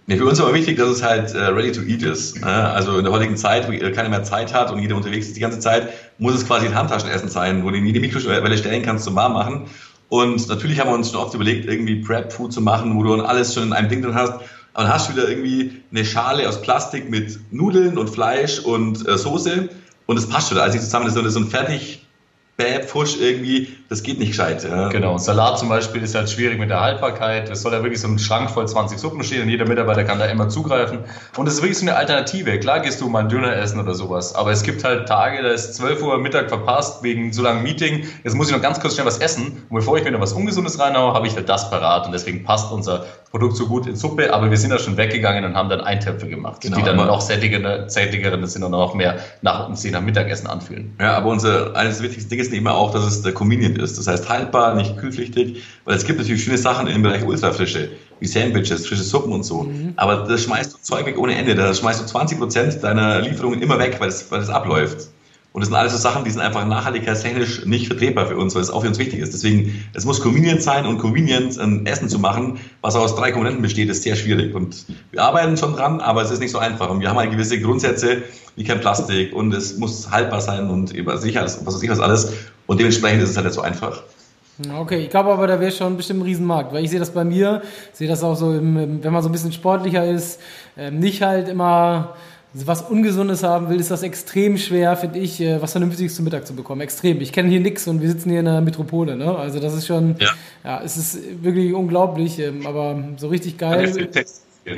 Nee, 0.07 0.17
für 0.17 0.25
uns 0.25 0.39
ist 0.39 0.45
aber 0.45 0.55
wichtig, 0.55 0.79
dass 0.79 0.89
es 0.89 1.03
halt 1.03 1.35
äh, 1.35 1.39
ready 1.39 1.71
to 1.71 1.83
eat 1.83 2.03
ist. 2.03 2.41
Ne? 2.41 2.47
Also 2.47 2.97
in 2.97 3.05
der 3.05 3.13
heutigen 3.13 3.37
Zeit, 3.37 3.69
wo 3.69 3.73
keiner 3.95 4.09
mehr 4.09 4.23
Zeit 4.23 4.55
hat 4.55 4.73
und 4.73 4.81
jeder 4.81 4.97
unterwegs 4.97 5.27
ist 5.27 5.37
die 5.37 5.41
ganze 5.41 5.61
Zeit, 5.61 5.91
muss 6.17 6.35
es 6.35 6.47
quasi 6.47 6.67
ein 6.67 6.75
Handtaschenessen 6.75 7.29
sein, 7.29 7.63
wo 7.63 7.71
du 7.71 7.77
in 7.77 7.85
jede 7.85 8.01
Mikrowelle 8.01 8.57
stellen 8.57 8.83
kannst 8.83 9.05
zum 9.05 9.15
warm 9.17 9.35
machen. 9.35 9.67
Und 10.09 10.49
natürlich 10.49 10.81
haben 10.81 10.89
wir 10.89 10.95
uns 10.95 11.11
schon 11.11 11.21
oft 11.21 11.35
überlegt, 11.35 11.69
irgendwie 11.69 11.97
Prep-Food 11.97 12.55
zu 12.55 12.63
machen, 12.63 12.97
wo 12.97 13.03
du 13.03 13.17
dann 13.17 13.27
alles 13.27 13.53
schon 13.53 13.65
in 13.65 13.73
einem 13.75 13.91
Ding 13.91 14.01
drin 14.01 14.15
hast. 14.15 14.33
Aber 14.73 14.85
dann 14.85 14.95
hast 14.95 15.11
du 15.11 15.13
wieder 15.13 15.29
irgendwie 15.29 15.83
eine 15.91 16.07
Schale 16.07 16.49
aus 16.49 16.63
Plastik 16.63 17.11
mit 17.11 17.39
Nudeln 17.51 17.99
und 17.99 18.09
Fleisch 18.09 18.61
und 18.61 19.07
äh, 19.07 19.19
Soße 19.19 19.69
und 20.07 20.17
das 20.17 20.27
passt 20.27 20.49
schon. 20.49 20.57
Also 20.57 20.79
zusammen 20.79 21.05
das 21.05 21.17
ist 21.17 21.35
so 21.35 21.41
ein 21.41 21.49
fertig 21.49 22.07
bäh, 22.59 22.83
Pfusch 22.83 23.17
irgendwie, 23.21 23.69
das 23.89 24.03
geht 24.03 24.19
nicht 24.19 24.31
gescheit. 24.31 24.65
Ja. 24.65 24.89
Genau, 24.89 25.17
Salat 25.17 25.61
zum 25.61 25.69
Beispiel 25.69 26.03
ist 26.03 26.17
halt 26.17 26.29
schwierig 26.29 26.59
mit 26.59 26.71
der 26.71 26.81
Haltbarkeit. 26.81 27.49
Es 27.49 27.63
soll 27.63 27.73
ja 27.73 27.83
wirklich 27.85 28.01
so 28.01 28.09
ein 28.09 28.19
Schrank 28.19 28.51
voll 28.51 28.67
20 28.67 28.99
Suppen 28.99 29.23
stehen 29.23 29.43
und 29.43 29.49
jeder 29.49 29.67
Mitarbeiter 29.67 30.03
kann 30.03 30.19
da 30.19 30.25
immer 30.27 30.49
zugreifen. 30.49 30.99
Und 31.37 31.47
es 31.47 31.55
ist 31.55 31.63
wirklich 31.63 31.79
so 31.79 31.87
eine 31.87 31.95
Alternative. 31.95 32.59
Klar 32.59 32.81
gehst 32.81 33.01
du 33.01 33.09
mal 33.09 33.21
ein 33.21 33.29
Döner 33.29 33.55
essen 33.55 33.79
oder 33.79 33.95
sowas, 33.95 34.35
aber 34.35 34.51
es 34.51 34.65
gibt 34.65 34.83
halt 34.83 35.07
Tage, 35.07 35.41
da 35.41 35.51
ist 35.51 35.77
12 35.77 36.03
Uhr 36.03 36.19
Mittag 36.19 36.49
verpasst 36.49 37.05
wegen 37.05 37.33
so 37.33 37.43
langem 37.43 37.63
Meeting. 37.63 38.09
Jetzt 38.25 38.35
muss 38.35 38.49
ich 38.49 38.55
noch 38.55 38.63
ganz 38.63 38.81
kurz 38.81 38.95
schnell 38.95 39.07
was 39.07 39.19
essen 39.19 39.65
und 39.69 39.77
bevor 39.77 39.97
ich 39.97 40.03
mir 40.03 40.11
noch 40.11 40.21
was 40.21 40.33
Ungesundes 40.33 40.81
reinhaue, 40.81 41.15
habe 41.15 41.29
ich 41.29 41.37
halt 41.37 41.49
das 41.49 41.71
parat 41.71 42.07
und 42.07 42.13
deswegen 42.13 42.43
passt 42.43 42.73
unser 42.73 43.07
Produkt 43.31 43.57
so 43.57 43.67
gut 43.67 43.87
in 43.87 43.95
Suppe, 43.95 44.33
aber 44.33 44.51
wir 44.51 44.57
sind 44.57 44.71
da 44.71 44.79
schon 44.79 44.97
weggegangen 44.97 45.45
und 45.45 45.55
haben 45.55 45.69
dann 45.69 45.83
Eintöpfe 45.83 46.29
gemacht, 46.29 46.63
genau, 46.63 46.79
die 46.79 46.83
dann 46.83 46.97
noch 46.97 47.21
sättigere, 47.21 47.89
sättigere 47.89 48.45
sind 48.47 48.65
und 48.65 48.73
noch 48.73 48.95
mehr 48.95 49.19
nach, 49.43 49.73
sich 49.77 49.93
nach 49.93 50.01
Mittagessen 50.01 50.47
anfühlen. 50.47 50.97
Ja, 50.99 51.17
aber 51.17 51.29
unser, 51.29 51.77
eines 51.77 51.99
der 51.99 52.09
wichtigsten 52.09 52.31
Dinge 52.31 52.48
ist 52.49 52.55
eben 52.55 52.67
auch, 52.67 52.93
dass 52.93 53.05
es 53.05 53.35
convenient 53.35 53.79
ist. 53.79 53.99
Das 53.99 54.07
heißt 54.07 54.29
haltbar, 54.29 54.75
nicht 54.75 54.97
kühlpflichtig, 54.99 55.63
weil 55.85 55.97
es 55.97 56.05
gibt 56.05 56.19
natürlich 56.19 56.43
schöne 56.43 56.59
Sachen 56.59 56.87
im 56.87 57.03
Bereich 57.03 57.25
Ultrafrische, 57.25 57.91
wie 58.21 58.27
Sandwiches, 58.27 58.87
frische 58.87 59.03
Suppen 59.03 59.33
und 59.33 59.45
so. 59.45 59.63
Mhm. 59.63 59.93
Aber 59.97 60.27
das 60.29 60.43
schmeißt 60.43 60.75
du 60.75 60.79
Zeug 60.81 61.07
weg 61.07 61.19
ohne 61.19 61.35
Ende. 61.35 61.55
Da 61.55 61.73
schmeißt 61.73 62.01
du 62.01 62.07
20 62.07 62.39
Prozent 62.39 62.83
deiner 62.83 63.21
Lieferungen 63.21 63.63
immer 63.63 63.79
weg, 63.79 63.97
weil 63.99 64.09
es, 64.09 64.31
weil 64.31 64.41
es 64.41 64.49
abläuft. 64.49 65.09
Und 65.59 65.63
das 65.63 65.71
sind 65.71 65.77
alles 65.77 65.91
so 65.91 65.99
Sachen, 65.99 66.23
die 66.23 66.31
sind 66.31 66.41
einfach 66.41 66.65
nachhaltigkeitstechnisch 66.65 67.67
nicht 67.67 67.89
vertretbar 67.89 68.27
für 68.27 68.37
uns, 68.37 68.55
weil 68.55 68.63
es 68.63 68.71
auch 68.71 68.83
für 68.83 68.87
uns 68.87 68.99
wichtig 69.01 69.19
ist. 69.19 69.33
Deswegen, 69.33 69.85
es 69.93 70.05
muss 70.05 70.21
convenient 70.21 70.63
sein 70.63 70.87
und 70.87 70.99
convenient 70.99 71.59
ein 71.59 71.85
Essen 71.85 72.09
zu 72.09 72.21
machen, 72.21 72.61
was 72.81 72.95
aus 72.95 73.17
drei 73.17 73.33
Komponenten 73.33 73.61
besteht, 73.61 73.89
ist 73.89 74.05
sehr 74.05 74.15
schwierig. 74.15 74.55
Und 74.55 74.87
wir 75.11 75.21
arbeiten 75.21 75.57
schon 75.57 75.73
dran, 75.73 76.01
aber 76.01 76.23
es 76.23 76.31
ist 76.31 76.39
nicht 76.39 76.53
so 76.53 76.59
einfach. 76.59 76.91
Und 76.91 77.01
wir 77.01 77.09
haben 77.09 77.17
halt 77.17 77.33
gewisse 77.33 77.61
Grundsätze, 77.61 78.23
wie 78.55 78.63
kein 78.63 78.79
Plastik 78.79 79.35
und 79.35 79.53
es 79.53 79.77
muss 79.79 80.09
haltbar 80.13 80.41
sein 80.41 80.71
und 80.71 80.91
sicher, 81.17 81.43
was 81.43 81.67
weiß 81.67 81.83
ich 81.83 81.91
was 81.91 81.99
alles. 81.99 82.35
Und 82.69 82.79
dementsprechend 82.79 83.25
ist 83.25 83.31
es 83.31 83.37
halt 83.37 83.47
nicht 83.47 83.57
so 83.57 83.63
einfach. 83.63 84.05
Okay, 84.79 85.01
ich 85.01 85.11
glaube 85.11 85.33
aber, 85.33 85.49
da 85.49 85.59
wäre 85.59 85.73
schon 85.73 85.97
bestimmt 85.97 86.21
ein 86.21 86.27
Riesenmarkt, 86.27 86.73
weil 86.73 86.85
ich 86.85 86.91
sehe 86.91 87.01
das 87.01 87.11
bei 87.11 87.25
mir, 87.25 87.63
sehe 87.93 88.07
das 88.07 88.23
auch 88.23 88.37
so, 88.37 88.53
im, 88.53 89.03
wenn 89.03 89.13
man 89.13 89.25
so 89.25 89.29
ein 89.29 89.33
bisschen 89.33 89.51
sportlicher 89.53 90.07
ist, 90.07 90.39
ähm, 90.77 91.01
nicht 91.01 91.21
halt 91.21 91.49
immer 91.49 92.15
was 92.55 92.83
Ungesundes 92.83 93.43
haben 93.43 93.69
will, 93.69 93.79
ist 93.79 93.91
das 93.91 94.03
extrem 94.03 94.57
schwer, 94.57 94.97
finde 94.97 95.19
ich, 95.19 95.41
äh, 95.41 95.61
was 95.61 95.73
Vernünftiges 95.73 96.17
zum 96.17 96.25
Mittag 96.25 96.47
zu 96.47 96.55
bekommen. 96.55 96.81
Extrem. 96.81 97.21
Ich 97.21 97.33
kenne 97.33 97.49
hier 97.49 97.61
nichts 97.61 97.87
und 97.87 98.01
wir 98.01 98.09
sitzen 98.09 98.31
hier 98.31 98.41
in 98.41 98.47
der 98.47 98.61
Metropole. 98.61 99.17
Ne? 99.17 99.37
Also 99.37 99.61
das 99.61 99.75
ist 99.75 99.87
schon, 99.87 100.17
ja, 100.19 100.31
ja 100.65 100.83
es 100.83 100.97
ist 100.97 101.43
wirklich 101.43 101.75
unglaublich, 101.75 102.39
ähm, 102.39 102.67
aber 102.67 103.03
so 103.17 103.29
richtig 103.29 103.59
geil. 103.59 104.09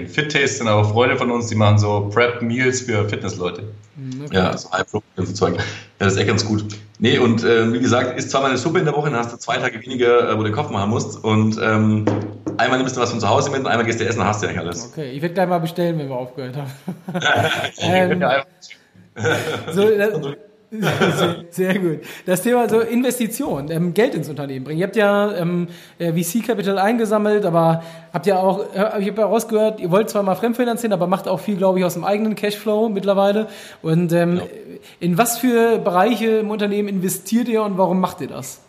Fit 0.08 0.32
Taste 0.32 0.58
sind 0.58 0.68
aber 0.68 0.84
Freunde 0.84 1.16
von 1.16 1.30
uns, 1.30 1.46
die 1.46 1.54
machen 1.54 1.78
so 1.78 2.10
Prep 2.12 2.42
Meals 2.42 2.82
für 2.82 3.08
Fitnessleute. 3.08 3.62
Mhm, 3.96 4.24
okay. 4.26 4.36
Ja, 4.36 4.56
so 4.56 4.70
High 4.72 4.86
Protein 4.90 5.34
Zeug. 5.34 5.56
Ja, 5.56 5.62
das 5.98 6.14
ist 6.14 6.18
echt 6.18 6.28
ganz 6.28 6.44
gut. 6.44 6.64
Nee, 6.98 7.18
und 7.18 7.44
äh, 7.44 7.72
wie 7.72 7.80
gesagt, 7.80 8.18
isst 8.18 8.30
zweimal 8.30 8.50
eine 8.50 8.58
Suppe 8.58 8.78
in 8.78 8.84
der 8.84 8.94
Woche, 8.94 9.10
dann 9.10 9.18
hast 9.18 9.32
du 9.32 9.36
zwei 9.36 9.56
Tage 9.56 9.80
weniger, 9.82 10.30
äh, 10.30 10.34
wo 10.34 10.38
du 10.38 10.44
den 10.44 10.52
Kopf 10.52 10.70
machen 10.70 10.90
musst. 10.90 11.22
Und 11.22 11.58
ähm, 11.62 12.04
einmal 12.56 12.78
nimmst 12.78 12.96
du 12.96 13.00
was 13.00 13.10
von 13.10 13.20
zu 13.20 13.28
Hause 13.28 13.50
mit 13.50 13.60
und 13.60 13.66
einmal 13.66 13.86
gehst 13.86 14.00
du 14.00 14.04
essen, 14.04 14.18
dann 14.18 14.28
hast 14.28 14.42
du 14.42 14.46
ja 14.46 14.52
eigentlich 14.52 14.66
alles. 14.66 14.90
Okay, 14.92 15.10
ich 15.10 15.22
werde 15.22 15.34
gleich 15.34 15.48
mal 15.48 15.58
bestellen, 15.58 15.98
wenn 15.98 16.08
wir 16.08 16.16
aufgehört 16.16 16.56
haben. 16.56 16.70
ähm, 17.80 18.22
so, 19.72 19.88
das, 19.88 20.14
sehr, 20.70 21.44
sehr, 21.50 21.78
gut. 21.78 21.98
Das 22.26 22.42
Thema 22.42 22.68
so 22.68 22.80
Investition, 22.80 23.70
ähm, 23.70 23.92
Geld 23.92 24.14
ins 24.14 24.28
Unternehmen 24.28 24.64
bringen. 24.64 24.78
Ihr 24.78 24.86
habt 24.86 24.96
ja 24.96 25.34
ähm, 25.34 25.66
äh, 25.98 26.12
VC 26.12 26.46
Capital 26.46 26.78
eingesammelt, 26.78 27.44
aber 27.44 27.82
habt 28.12 28.26
ja 28.26 28.38
auch, 28.38 28.60
äh, 28.72 29.00
ich 29.02 29.08
habe 29.08 29.20
ja 29.20 29.26
rausgehört, 29.26 29.80
ihr 29.80 29.90
wollt 29.90 30.10
zwar 30.10 30.22
mal 30.22 30.36
fremdfinanzieren, 30.36 30.92
aber 30.92 31.08
macht 31.08 31.26
auch 31.26 31.40
viel, 31.40 31.56
glaube 31.56 31.80
ich, 31.80 31.84
aus 31.84 31.94
dem 31.94 32.04
eigenen 32.04 32.36
Cashflow 32.36 32.88
mittlerweile. 32.88 33.48
Und 33.82 34.12
ähm, 34.12 34.36
ja. 34.36 34.42
in 35.00 35.18
was 35.18 35.38
für 35.38 35.78
Bereiche 35.78 36.38
im 36.38 36.50
Unternehmen 36.50 36.88
investiert 36.88 37.48
ihr 37.48 37.62
und 37.62 37.76
warum 37.76 37.98
macht 37.98 38.20
ihr 38.20 38.28
das? 38.28 38.60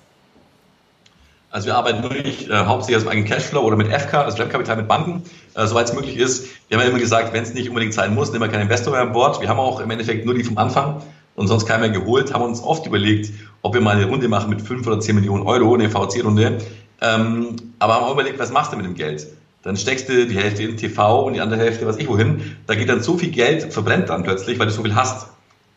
Also 1.52 1.68
wir 1.68 1.76
arbeiten 1.76 2.02
wirklich 2.02 2.50
äh, 2.50 2.54
hauptsächlich 2.54 2.96
aus 2.98 3.04
dem 3.04 3.10
eigenen 3.10 3.28
Cashflow 3.28 3.62
oder 3.62 3.76
mit 3.76 3.88
FK, 3.90 4.24
also 4.24 4.38
Fremdkapital 4.38 4.78
mit 4.78 4.88
Banken, 4.88 5.24
äh, 5.54 5.68
soweit 5.68 5.90
es 5.90 5.94
möglich 5.94 6.16
ist. 6.16 6.48
Wir 6.70 6.78
haben 6.78 6.86
ja 6.86 6.90
immer 6.90 7.00
gesagt, 7.00 7.34
wenn 7.34 7.44
es 7.44 7.54
nicht 7.54 7.68
unbedingt 7.68 7.94
sein 7.94 8.16
muss, 8.16 8.32
nehmen 8.32 8.46
wir 8.46 8.50
keinen 8.50 8.64
Investor 8.64 8.94
mehr 8.94 9.02
an 9.02 9.12
Bord. 9.12 9.42
Wir 9.42 9.50
haben 9.50 9.60
auch 9.60 9.82
im 9.82 9.92
Endeffekt 9.92 10.26
nur 10.26 10.34
die 10.34 10.46
vom 10.46 10.58
Anfang 10.58 11.02
und 11.42 11.48
sonst 11.48 11.66
keiner 11.66 11.80
mehr 11.80 11.90
geholt, 11.90 12.34
haben 12.34 12.44
uns 12.44 12.64
oft 12.64 12.86
überlegt, 12.86 13.32
ob 13.62 13.74
wir 13.74 13.82
mal 13.82 13.98
eine 13.98 14.06
Runde 14.06 14.28
machen 14.30 14.50
mit 14.50 14.62
5 14.62 14.88
oder 14.88 15.00
10 15.00 15.16
Millionen 15.16 15.44
Euro, 15.44 15.74
eine 15.74 15.90
VC-Runde. 15.90 16.60
Ähm, 17.02 17.56
aber 17.80 17.96
haben 17.96 18.04
auch 18.04 18.14
überlegt, 18.14 18.40
was 18.40 18.52
machst 18.52 18.72
du 18.72 18.78
mit 18.78 18.86
dem 18.86 18.94
Geld? 18.94 19.28
Dann 19.64 19.76
steckst 19.76 20.08
du 20.08 20.26
die 20.26 20.36
Hälfte 20.36 20.64
in 20.64 20.78
TV 20.78 21.26
und 21.26 21.34
die 21.34 21.42
andere 21.42 21.60
Hälfte, 21.60 21.86
was 21.86 21.98
ich 21.98 22.08
wohin. 22.08 22.58
Da 22.68 22.76
geht 22.76 22.90
dann 22.90 23.02
so 23.02 23.18
viel 23.18 23.32
Geld, 23.32 23.74
verbrennt 23.74 24.10
dann 24.10 24.24
plötzlich, 24.24 24.58
weil 24.60 24.68
du 24.68 24.72
so 24.72 24.84
viel 24.84 24.96
hast, 24.96 25.28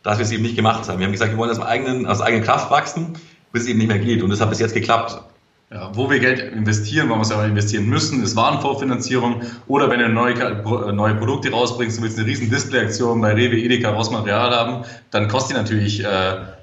dass 0.02 0.18
wir 0.18 0.25
es 0.25 0.33
eben 0.33 0.42
nicht 0.42 0.56
gemacht 0.56 0.88
haben. 0.88 0.99
Wir 0.99 1.06
haben 1.06 1.12
gesagt, 1.12 1.33
wir 1.33 1.38
wollen 1.38 1.50
aus, 1.50 1.61
eigenen, 1.61 2.06
aus 2.06 2.21
eigener 2.21 2.44
Kraft 2.44 2.71
wachsen, 2.71 3.14
bis 3.52 3.62
es 3.62 3.68
eben 3.68 3.78
nicht 3.78 3.88
mehr 3.88 3.99
geht. 3.99 4.23
Und 4.23 4.30
das 4.30 4.40
hat 4.40 4.50
bis 4.50 4.61
jetzt 4.61 4.75
geklappt. 4.75 5.23
Ja, 5.75 5.90
wo 5.93 6.09
wir 6.09 6.21
Geld 6.21 6.38
investieren, 6.38 7.11
weil 7.11 7.16
wir 7.16 7.23
es 7.23 7.33
aber 7.33 7.47
investieren 7.47 7.87
müssen, 7.87 8.23
ist 8.23 8.37
Warenvorfinanzierung 8.37 9.43
oder 9.66 9.90
wenn 9.90 9.99
du 9.99 10.09
neue, 10.09 10.35
äh, 10.35 10.93
neue 10.93 11.16
Produkte 11.16 11.50
rausbringst, 11.50 11.99
du 11.99 12.02
willst 12.02 12.16
eine 12.16 12.28
riesen 12.28 12.49
Displayaktion 12.49 13.21
bei 13.21 13.33
Rewe, 13.33 13.57
Edeka, 13.57 13.90
Rossmaterial 13.90 14.54
haben, 14.54 14.85
dann 15.11 15.26
kostet 15.26 15.57
die 15.57 15.61
natürlich 15.61 16.04
äh, 16.04 16.07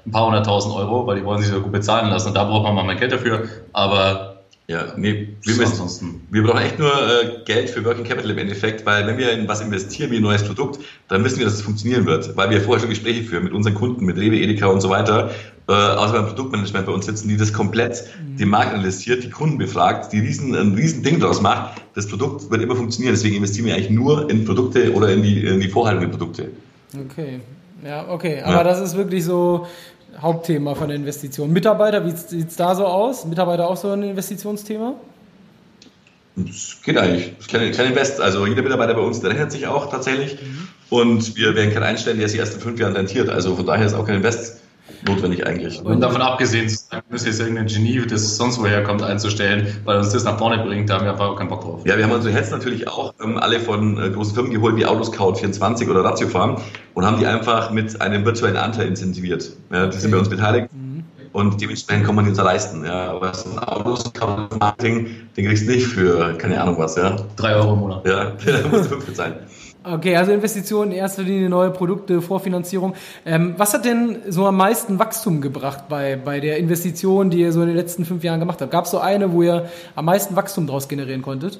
ein 0.06 0.10
paar 0.10 0.28
hunderttausend 0.28 0.74
Euro, 0.74 1.06
weil 1.06 1.18
die 1.18 1.26
wollen 1.26 1.42
sich 1.42 1.52
so 1.52 1.60
gut 1.60 1.72
bezahlen 1.72 2.08
lassen 2.08 2.28
und 2.28 2.34
da 2.34 2.44
braucht 2.44 2.62
man 2.62 2.74
mal 2.74 2.84
mehr 2.84 2.94
Geld 2.94 3.12
dafür, 3.12 3.46
aber 3.74 4.32
ja, 4.68 4.94
nee, 4.96 5.28
wir, 5.42 5.56
müssen, 5.56 6.26
wir 6.30 6.42
brauchen 6.44 6.62
echt 6.62 6.78
nur 6.78 6.90
äh, 6.90 7.44
Geld 7.44 7.68
für 7.68 7.84
Working 7.84 8.04
Capital 8.04 8.30
im 8.30 8.38
Endeffekt, 8.38 8.86
weil 8.86 9.06
wenn 9.06 9.18
wir 9.18 9.32
in 9.32 9.46
was 9.46 9.60
investieren 9.60 10.10
wie 10.10 10.16
ein 10.16 10.22
neues 10.22 10.42
Produkt, 10.42 10.78
dann 11.08 11.22
wissen 11.22 11.38
wir, 11.38 11.44
dass 11.44 11.54
es 11.56 11.62
funktionieren 11.62 12.06
wird, 12.06 12.34
weil 12.38 12.48
wir 12.48 12.62
vorher 12.62 12.80
schon 12.80 12.88
Gespräche 12.88 13.24
führen 13.24 13.44
mit 13.44 13.52
unseren 13.52 13.74
Kunden, 13.74 14.06
mit 14.06 14.16
Rewe, 14.16 14.36
Edeka 14.36 14.68
und 14.68 14.80
so 14.80 14.88
weiter, 14.88 15.30
äh, 15.72 15.96
außer 15.96 16.12
beim 16.12 16.26
Produktmanagement 16.26 16.86
bei 16.86 16.92
uns 16.92 17.06
sitzen, 17.06 17.28
die 17.28 17.36
das 17.36 17.52
komplett 17.52 18.04
mhm. 18.20 18.36
den 18.36 18.48
Markt 18.48 18.74
analysiert, 18.74 19.24
die 19.24 19.30
Kunden 19.30 19.58
befragt, 19.58 20.12
die 20.12 20.20
riesen, 20.20 20.54
ein 20.54 20.74
riesen 20.74 21.02
Ding 21.02 21.18
daraus 21.18 21.40
macht. 21.40 21.82
Das 21.94 22.06
Produkt 22.06 22.50
wird 22.50 22.62
immer 22.62 22.76
funktionieren, 22.76 23.14
deswegen 23.14 23.36
investieren 23.36 23.66
wir 23.66 23.74
eigentlich 23.74 23.90
nur 23.90 24.30
in 24.30 24.44
Produkte 24.44 24.92
oder 24.92 25.10
in 25.10 25.22
die, 25.22 25.44
in 25.44 25.60
die 25.60 25.68
Vorhaltung 25.68 26.02
der 26.02 26.08
Produkte. 26.10 26.50
Okay, 27.10 27.40
ja, 27.84 28.08
okay, 28.08 28.42
aber 28.42 28.58
ja. 28.58 28.64
das 28.64 28.80
ist 28.80 28.96
wirklich 28.96 29.24
so, 29.24 29.66
Hauptthema 30.20 30.74
von 30.74 30.88
der 30.88 30.96
Investition. 30.96 31.52
Mitarbeiter, 31.52 32.04
wie 32.04 32.10
sieht 32.10 32.48
es 32.48 32.56
da 32.56 32.74
so 32.74 32.86
aus? 32.86 33.24
Mitarbeiter 33.24 33.68
auch 33.68 33.76
so 33.76 33.90
ein 33.90 34.02
Investitionsthema? 34.02 34.94
Das 36.36 36.78
geht 36.82 36.96
eigentlich. 36.96 37.32
Das 37.36 37.46
ist 37.46 37.76
kein, 37.76 37.86
Invest. 37.86 38.20
Also 38.20 38.46
jeder 38.46 38.62
Mitarbeiter 38.62 38.94
bei 38.94 39.00
uns, 39.00 39.20
der 39.20 39.30
rechnet 39.30 39.52
sich 39.52 39.66
auch 39.66 39.90
tatsächlich. 39.90 40.40
Mhm. 40.40 40.68
Und 40.90 41.36
wir 41.36 41.54
werden 41.54 41.72
keinen 41.72 41.82
einstellen, 41.82 42.18
der 42.18 42.28
sich 42.28 42.38
erst 42.38 42.54
in 42.54 42.60
fünf 42.60 42.80
Jahren 42.80 42.94
rentiert. 42.94 43.28
Also 43.28 43.54
von 43.54 43.66
daher 43.66 43.86
ist 43.86 43.94
auch 43.94 44.06
kein 44.06 44.16
Invest 44.16 44.61
notwendig 45.06 45.46
eigentlich. 45.46 45.82
Und 45.82 46.00
davon 46.00 46.22
abgesehen, 46.22 46.70
müsste 47.10 47.28
jetzt 47.28 47.40
irgendein 47.40 47.66
Genie, 47.66 48.02
das 48.06 48.36
sonst 48.36 48.58
woher 48.58 48.82
kommt, 48.82 49.02
einzustellen, 49.02 49.66
weil 49.84 49.98
uns 49.98 50.10
das 50.10 50.24
nach 50.24 50.38
vorne 50.38 50.64
bringt, 50.64 50.90
da 50.90 50.94
haben 50.94 51.04
wir 51.04 51.12
einfach 51.12 51.28
auch 51.28 51.36
keinen 51.36 51.48
Bock 51.48 51.62
drauf. 51.62 51.80
Ja, 51.84 51.96
wir 51.96 52.04
haben 52.04 52.12
unsere 52.12 52.34
Heads 52.34 52.50
natürlich 52.50 52.88
auch 52.88 53.14
ähm, 53.22 53.38
alle 53.38 53.60
von 53.60 54.02
äh, 54.02 54.10
großen 54.10 54.34
Firmen 54.34 54.52
geholt, 54.52 54.76
wie 54.76 54.86
Autoscout24 54.86 55.88
oder 55.88 56.04
Ratiofarm 56.04 56.56
und 56.94 57.06
haben 57.06 57.18
die 57.18 57.26
einfach 57.26 57.70
mit 57.70 58.00
einem 58.00 58.24
virtuellen 58.24 58.56
Anteil 58.56 58.88
incentiviert. 58.88 59.52
Ja, 59.70 59.86
die 59.86 59.96
sind 59.96 60.10
bei 60.10 60.18
uns 60.18 60.28
beteiligt. 60.28 60.68
Mhm. 60.72 61.04
Und 61.32 61.60
dementsprechend 61.60 62.04
kann 62.04 62.14
man 62.14 62.24
die 62.24 62.30
uns 62.30 62.38
leisten. 62.38 62.84
Ja. 62.84 63.10
Aber 63.12 63.32
so 63.32 63.50
ein 63.50 63.58
Autoscout-Marketing, 63.58 65.08
den 65.36 65.46
kriegst 65.46 65.66
du 65.66 65.72
nicht 65.72 65.86
für, 65.86 66.34
keine 66.34 66.60
Ahnung 66.60 66.76
was, 66.78 66.96
ja. 66.96 67.16
Drei 67.36 67.54
Euro 67.54 67.72
im 67.72 67.80
Monat. 67.80 68.06
Ja, 68.06 68.24
der 68.46 68.66
muss 68.68 68.86
fünf 68.86 69.14
sein. 69.14 69.34
Okay, 69.84 70.14
also 70.14 70.30
Investitionen 70.30 70.92
in 70.92 70.98
erster 70.98 71.22
Linie 71.22 71.48
neue 71.48 71.70
Produkte, 71.70 72.22
Vorfinanzierung. 72.22 72.94
Ähm, 73.26 73.54
was 73.56 73.74
hat 73.74 73.84
denn 73.84 74.18
so 74.28 74.46
am 74.46 74.56
meisten 74.56 75.00
Wachstum 75.00 75.40
gebracht 75.40 75.88
bei, 75.88 76.14
bei 76.14 76.38
der 76.38 76.58
Investition, 76.58 77.30
die 77.30 77.40
ihr 77.40 77.52
so 77.52 77.62
in 77.62 77.66
den 77.66 77.76
letzten 77.76 78.04
fünf 78.04 78.22
Jahren 78.22 78.38
gemacht 78.38 78.60
habt? 78.60 78.70
Gab 78.70 78.84
es 78.84 78.92
so 78.92 79.00
eine, 79.00 79.32
wo 79.32 79.42
ihr 79.42 79.68
am 79.96 80.04
meisten 80.04 80.36
Wachstum 80.36 80.68
daraus 80.68 80.86
generieren 80.86 81.22
konntet? 81.22 81.58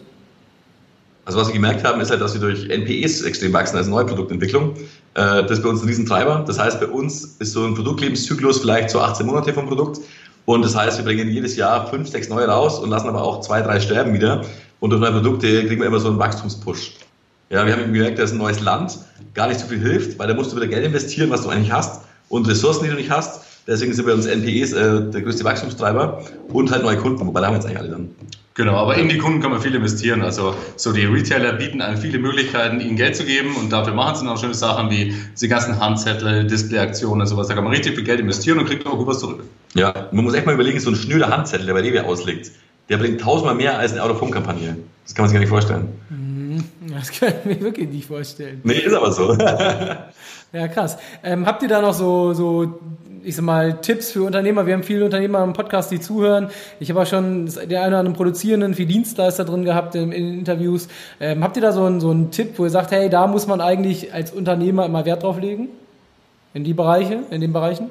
Also 1.25 1.38
was 1.38 1.49
wir 1.49 1.55
gemerkt 1.55 1.85
haben, 1.85 2.00
ist 2.00 2.11
halt, 2.11 2.21
dass 2.21 2.35
wir 2.35 2.41
durch 2.41 2.69
NPEs 2.69 3.23
extrem 3.23 3.52
wachsen, 3.52 3.76
also 3.76 3.91
neue 3.91 4.05
Produktentwicklung. 4.05 4.76
Äh, 5.14 5.43
das 5.43 5.52
ist 5.59 5.62
bei 5.62 5.69
uns 5.69 5.83
ein 5.83 5.88
Riesentreiber. 5.88 6.45
Das 6.47 6.61
heißt, 6.61 6.79
bei 6.79 6.87
uns 6.87 7.25
ist 7.41 7.52
so 7.52 7.64
ein 7.64 7.75
Produktlebenszyklus 7.75 8.61
vielleicht 8.61 8.91
so 8.91 9.00
18 9.00 9.26
Monate 9.26 9.52
vom 9.52 9.67
Produkt. 9.67 9.99
Und 10.45 10.62
das 10.62 10.76
heißt, 10.76 10.99
wir 10.99 11.05
bringen 11.05 11.29
jedes 11.29 11.57
Jahr 11.57 11.88
fünf, 11.88 12.09
sechs 12.09 12.29
neue 12.29 12.47
raus 12.47 12.79
und 12.79 12.91
lassen 12.91 13.09
aber 13.09 13.23
auch 13.23 13.41
zwei, 13.41 13.62
drei 13.62 13.81
sterben 13.81 14.14
wieder. 14.14 14.45
Und 14.79 14.91
durch 14.91 15.00
neue 15.00 15.12
Produkte 15.12 15.67
kriegen 15.67 15.81
wir 15.81 15.88
immer 15.88 16.00
so 16.00 16.09
einen 16.09 16.19
Wachstumspush. 16.19 16.95
Ja, 17.52 17.66
wir 17.66 17.75
haben 17.75 17.92
gemerkt, 17.92 18.18
dass 18.18 18.32
ein 18.32 18.38
neues 18.38 18.61
Land 18.61 18.99
gar 19.35 19.47
nicht 19.49 19.61
so 19.61 19.66
viel 19.66 19.78
hilft, 19.78 20.18
weil 20.18 20.26
da 20.26 20.32
musst 20.32 20.52
du 20.52 20.56
wieder 20.56 20.68
Geld 20.68 20.87
investieren, 20.87 21.28
was 21.28 21.42
du 21.42 21.50
eigentlich 21.50 21.71
hast 21.71 22.00
und 22.30 22.49
Ressourcen, 22.49 22.85
die 22.85 22.88
du 22.90 22.97
nicht 22.97 23.11
hast. 23.11 23.42
Deswegen 23.66 23.92
sind 23.92 24.06
bei 24.06 24.14
uns 24.14 24.25
NPEs 24.25 24.73
äh, 24.73 25.11
der 25.11 25.21
größte 25.21 25.44
Wachstumstreiber 25.44 26.25
und 26.49 26.71
halt 26.73 26.82
neue 26.82 26.97
Kunden, 26.97 27.26
wobei 27.26 27.40
da 27.40 27.47
haben 27.49 27.52
wir 27.52 27.59
jetzt 27.59 27.66
eigentlich 27.66 27.78
alle 27.78 27.90
dann. 27.90 28.11
Genau, 28.54 28.76
aber 28.76 28.97
in 28.97 29.11
die 29.11 29.18
Kunden 29.18 29.40
kann 29.40 29.50
man 29.50 29.61
viel 29.61 29.75
investieren. 29.75 30.23
Also 30.23 30.54
so 30.76 30.92
die 30.92 31.04
Retailer 31.04 31.52
bieten 31.52 31.82
an 31.82 31.99
viele 31.99 32.18
Möglichkeiten, 32.18 32.80
ihnen 32.80 32.97
Geld 32.97 33.16
zu 33.16 33.25
geben 33.25 33.54
und 33.56 33.71
dafür 33.71 33.92
machen 33.92 34.16
sie 34.16 34.25
noch 34.25 34.40
schöne 34.40 34.54
Sachen 34.54 34.90
wie 34.90 35.14
die 35.38 35.49
ganzen 35.49 35.78
Handzettel, 35.78 36.47
Displayaktionen 36.47 37.21
und 37.21 37.26
sowas. 37.26 37.49
Da 37.49 37.54
kann 37.54 37.64
man 37.64 37.75
richtig 37.75 37.94
viel 37.94 38.04
Geld 38.04 38.21
investieren 38.21 38.61
und 38.61 38.66
kriegt 38.66 38.87
auch 38.87 38.97
gut 38.97 39.06
was 39.06 39.21
zurück. 39.21 39.44
Ja, 39.75 40.09
man 40.11 40.25
muss 40.25 40.32
echt 40.32 40.47
mal 40.47 40.54
überlegen, 40.54 40.80
so 40.80 40.88
ein 40.88 40.97
schnöder 40.97 41.28
Handzettel, 41.28 41.66
der 41.66 41.75
bei 41.75 41.80
Rewe 41.80 42.04
ausliegt, 42.04 42.50
der 42.88 42.97
bringt 42.97 43.21
tausendmal 43.21 43.54
mehr 43.54 43.78
als 43.78 43.92
eine 43.92 44.02
Out-of-Home-Kampagne. 44.02 44.78
Das 45.04 45.14
kann 45.14 45.25
man 45.25 45.28
sich 45.28 45.35
gar 45.35 45.40
nicht 45.40 45.50
vorstellen. 45.50 45.88
Das 46.94 47.11
kann 47.11 47.32
ich 47.40 47.44
mir 47.44 47.61
wirklich 47.61 47.88
nicht 47.88 48.06
vorstellen. 48.06 48.61
Nee, 48.64 48.75
ist 48.75 48.94
aber 48.94 49.12
so. 49.12 49.34
ja, 50.52 50.68
krass. 50.68 50.99
Ähm, 51.22 51.46
habt 51.46 51.62
ihr 51.62 51.68
da 51.68 51.80
noch 51.80 51.94
so, 51.94 52.34
so, 52.34 52.80
ich 53.22 53.37
sag 53.37 53.44
mal, 53.44 53.80
Tipps 53.80 54.12
für 54.12 54.25
Unternehmer? 54.25 54.66
Wir 54.66 54.75
haben 54.75 54.82
viele 54.82 55.04
Unternehmer 55.04 55.42
im 55.42 55.52
Podcast, 55.52 55.90
die 55.90 56.00
zuhören. 56.00 56.50
Ich 56.80 56.90
habe 56.90 57.02
auch 57.02 57.06
schon 57.06 57.46
den 57.46 57.76
einen 57.76 57.88
oder 57.88 57.99
anderen 57.99 58.12
Produzierenden, 58.14 58.75
viel 58.75 58.87
Dienstleister 58.87 59.44
drin 59.44 59.64
gehabt 59.64 59.94
in, 59.94 60.12
in 60.12 60.38
Interviews. 60.38 60.88
Ähm, 61.20 61.42
habt 61.42 61.56
ihr 61.56 61.62
da 61.62 61.72
so 61.72 61.84
einen, 61.84 62.00
so 62.00 62.11
einen 62.11 62.30
Tipp, 62.30 62.54
wo 62.58 62.64
ihr 62.64 62.70
sagt, 62.70 62.90
hey, 62.90 63.08
da 63.08 63.26
muss 63.26 63.46
man 63.46 63.61
eigentlich 63.61 64.12
als 64.12 64.32
Unternehmer 64.32 64.84
immer 64.87 65.04
Wert 65.04 65.22
drauf 65.22 65.40
legen? 65.40 65.68
In 66.54 66.64
die 66.64 66.75
Bereiche, 66.75 67.20
in 67.30 67.40
den 67.40 67.52
Bereichen? 67.52 67.90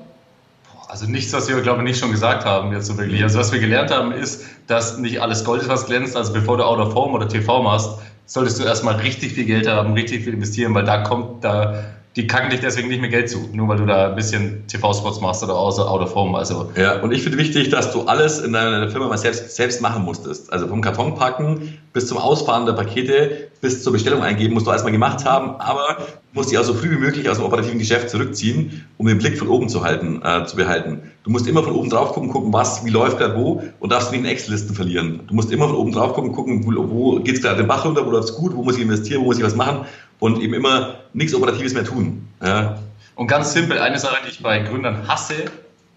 Also 0.92 1.06
nichts, 1.06 1.32
was 1.32 1.48
wir, 1.48 1.62
glaube 1.62 1.80
ich, 1.80 1.86
nicht 1.86 2.00
schon 2.00 2.12
gesagt 2.12 2.44
haben 2.44 2.74
jetzt 2.74 2.88
so 2.88 2.98
wirklich. 2.98 3.24
Also 3.24 3.40
was 3.40 3.54
wir 3.54 3.60
gelernt 3.60 3.92
haben, 3.92 4.12
ist, 4.12 4.44
dass 4.68 4.98
nicht 4.98 5.22
alles 5.22 5.46
Gold 5.46 5.62
ist, 5.62 5.70
was 5.70 5.86
glänzt. 5.86 6.18
Also 6.18 6.34
bevor 6.34 6.58
du 6.58 6.66
Out 6.66 6.80
of 6.80 6.96
Home 6.96 7.14
oder 7.14 7.30
TV 7.30 7.64
machst, 7.64 7.92
solltest 8.32 8.60
du 8.60 8.64
erstmal 8.64 8.96
richtig 8.96 9.34
viel 9.34 9.46
Geld 9.46 9.68
haben, 9.68 9.94
richtig 9.94 10.24
viel 10.24 10.34
investieren, 10.34 10.74
weil 10.74 10.86
da 10.86 11.04
kommt, 11.04 11.44
da 11.44 11.84
die 12.16 12.28
kacken 12.28 12.50
dich 12.50 12.60
deswegen 12.60 12.90
nicht 12.90 13.00
mehr 13.00 13.10
Geld 13.10 13.30
zu, 13.30 13.50
nur 13.54 13.70
weil 13.70 13.78
du 13.78 13.86
da 13.86 14.10
ein 14.10 14.16
bisschen 14.16 14.68
TV-Spots 14.68 15.22
machst 15.22 15.44
oder 15.44 15.56
außer 15.56 15.90
Out 15.90 16.02
of 16.02 16.14
Home. 16.14 16.38
Also 16.38 16.70
ja, 16.76 17.00
und 17.00 17.14
ich 17.14 17.24
finde 17.24 17.38
wichtig, 17.38 17.70
dass 17.70 17.94
du 17.94 18.02
alles 18.02 18.40
in 18.40 18.52
deiner 18.52 18.90
Firma 18.90 19.08
mal 19.08 19.18
selbst, 19.18 19.56
selbst 19.56 19.82
machen 19.82 20.04
musstest. 20.04 20.52
Also 20.52 20.68
vom 20.68 20.82
Karton 20.82 21.16
packen 21.16 21.80
bis 21.94 22.08
zum 22.08 22.18
Ausfahren 22.18 22.66
der 22.66 22.74
Pakete 22.74 23.50
bis 23.62 23.84
zur 23.84 23.94
Bestellung 23.94 24.24
eingeben, 24.24 24.54
musst 24.54 24.66
du 24.66 24.72
alles 24.72 24.84
mal 24.84 24.92
gemacht 24.92 25.24
haben, 25.24 25.56
aber 25.60 25.98
musst 26.34 26.52
dich 26.52 26.58
auch 26.58 26.64
so 26.64 26.74
früh 26.74 26.92
wie 26.92 26.98
möglich 26.98 27.30
aus 27.30 27.38
dem 27.38 27.46
operativen 27.46 27.80
Geschäft 27.80 28.10
zurückziehen, 28.10 28.86
um 28.98 29.08
den 29.08 29.18
Blick 29.18 29.38
von 29.38 29.48
oben 29.48 29.70
zu 29.70 29.84
halten, 29.84 30.22
äh, 30.24 30.46
zu 30.46 30.56
behalten. 30.56 31.12
Du 31.24 31.30
musst 31.30 31.48
immer 31.48 31.62
von 31.64 31.74
oben 31.74 31.90
drauf 31.90 32.14
gucken, 32.14 32.30
gucken, 32.30 32.52
was, 32.52 32.84
wie 32.86 32.90
läuft 32.90 33.20
gerade 33.20 33.36
wo 33.36 33.62
und 33.80 33.92
darfst 33.92 34.12
nicht 34.12 34.22
in 34.22 34.26
Excel-Listen 34.26 34.74
verlieren. 34.74 35.22
Du 35.28 35.36
musst 35.36 35.52
immer 35.52 35.68
von 35.68 35.78
oben 35.78 35.92
drauf 35.92 36.14
gucken, 36.14 36.32
gucken, 36.32 36.66
wo, 36.66 36.90
wo 36.90 37.20
geht 37.20 37.36
es 37.36 37.42
gerade 37.42 37.58
den 37.58 37.68
Bach 37.68 37.86
runter, 37.86 38.06
wo 38.06 38.12
läuft 38.12 38.30
es 38.30 38.36
gut, 38.36 38.56
wo 38.56 38.64
muss 38.64 38.78
ich 38.78 38.82
investieren, 38.82 39.22
wo 39.22 39.26
muss 39.26 39.38
ich 39.38 39.44
was 39.44 39.56
machen 39.56 39.86
und 40.22 40.40
eben 40.40 40.54
immer 40.54 41.00
nichts 41.14 41.34
Operatives 41.34 41.74
mehr 41.74 41.84
tun. 41.84 42.28
Ja. 42.44 42.78
Und 43.16 43.28
ganz 43.28 43.54
simpel, 43.54 43.80
eine 43.80 43.98
Sache, 43.98 44.18
die 44.24 44.30
ich 44.30 44.42
bei 44.42 44.60
Gründern 44.60 45.08
hasse, 45.08 45.46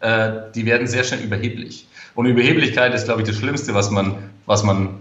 äh, 0.00 0.30
die 0.54 0.64
werden 0.64 0.86
sehr 0.86 1.04
schnell 1.04 1.20
überheblich. 1.20 1.86
Und 2.14 2.24
Überheblichkeit 2.26 2.94
ist, 2.94 3.04
glaube 3.04 3.20
ich, 3.20 3.28
das 3.28 3.36
Schlimmste, 3.36 3.74
was 3.74 3.90
man, 3.90 4.16
was 4.46 4.62
man 4.62 4.96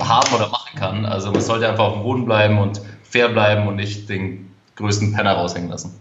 haben 0.00 0.32
oder 0.34 0.48
machen 0.48 0.78
kann. 0.78 1.04
Also 1.04 1.32
man 1.32 1.40
sollte 1.40 1.68
einfach 1.68 1.84
auf 1.84 1.94
dem 1.94 2.02
Boden 2.04 2.24
bleiben 2.24 2.58
und 2.58 2.80
fair 3.02 3.28
bleiben 3.28 3.66
und 3.66 3.74
nicht 3.74 4.08
den 4.08 4.48
größten 4.76 5.14
Penner 5.14 5.32
raushängen 5.32 5.68
lassen. 5.68 5.98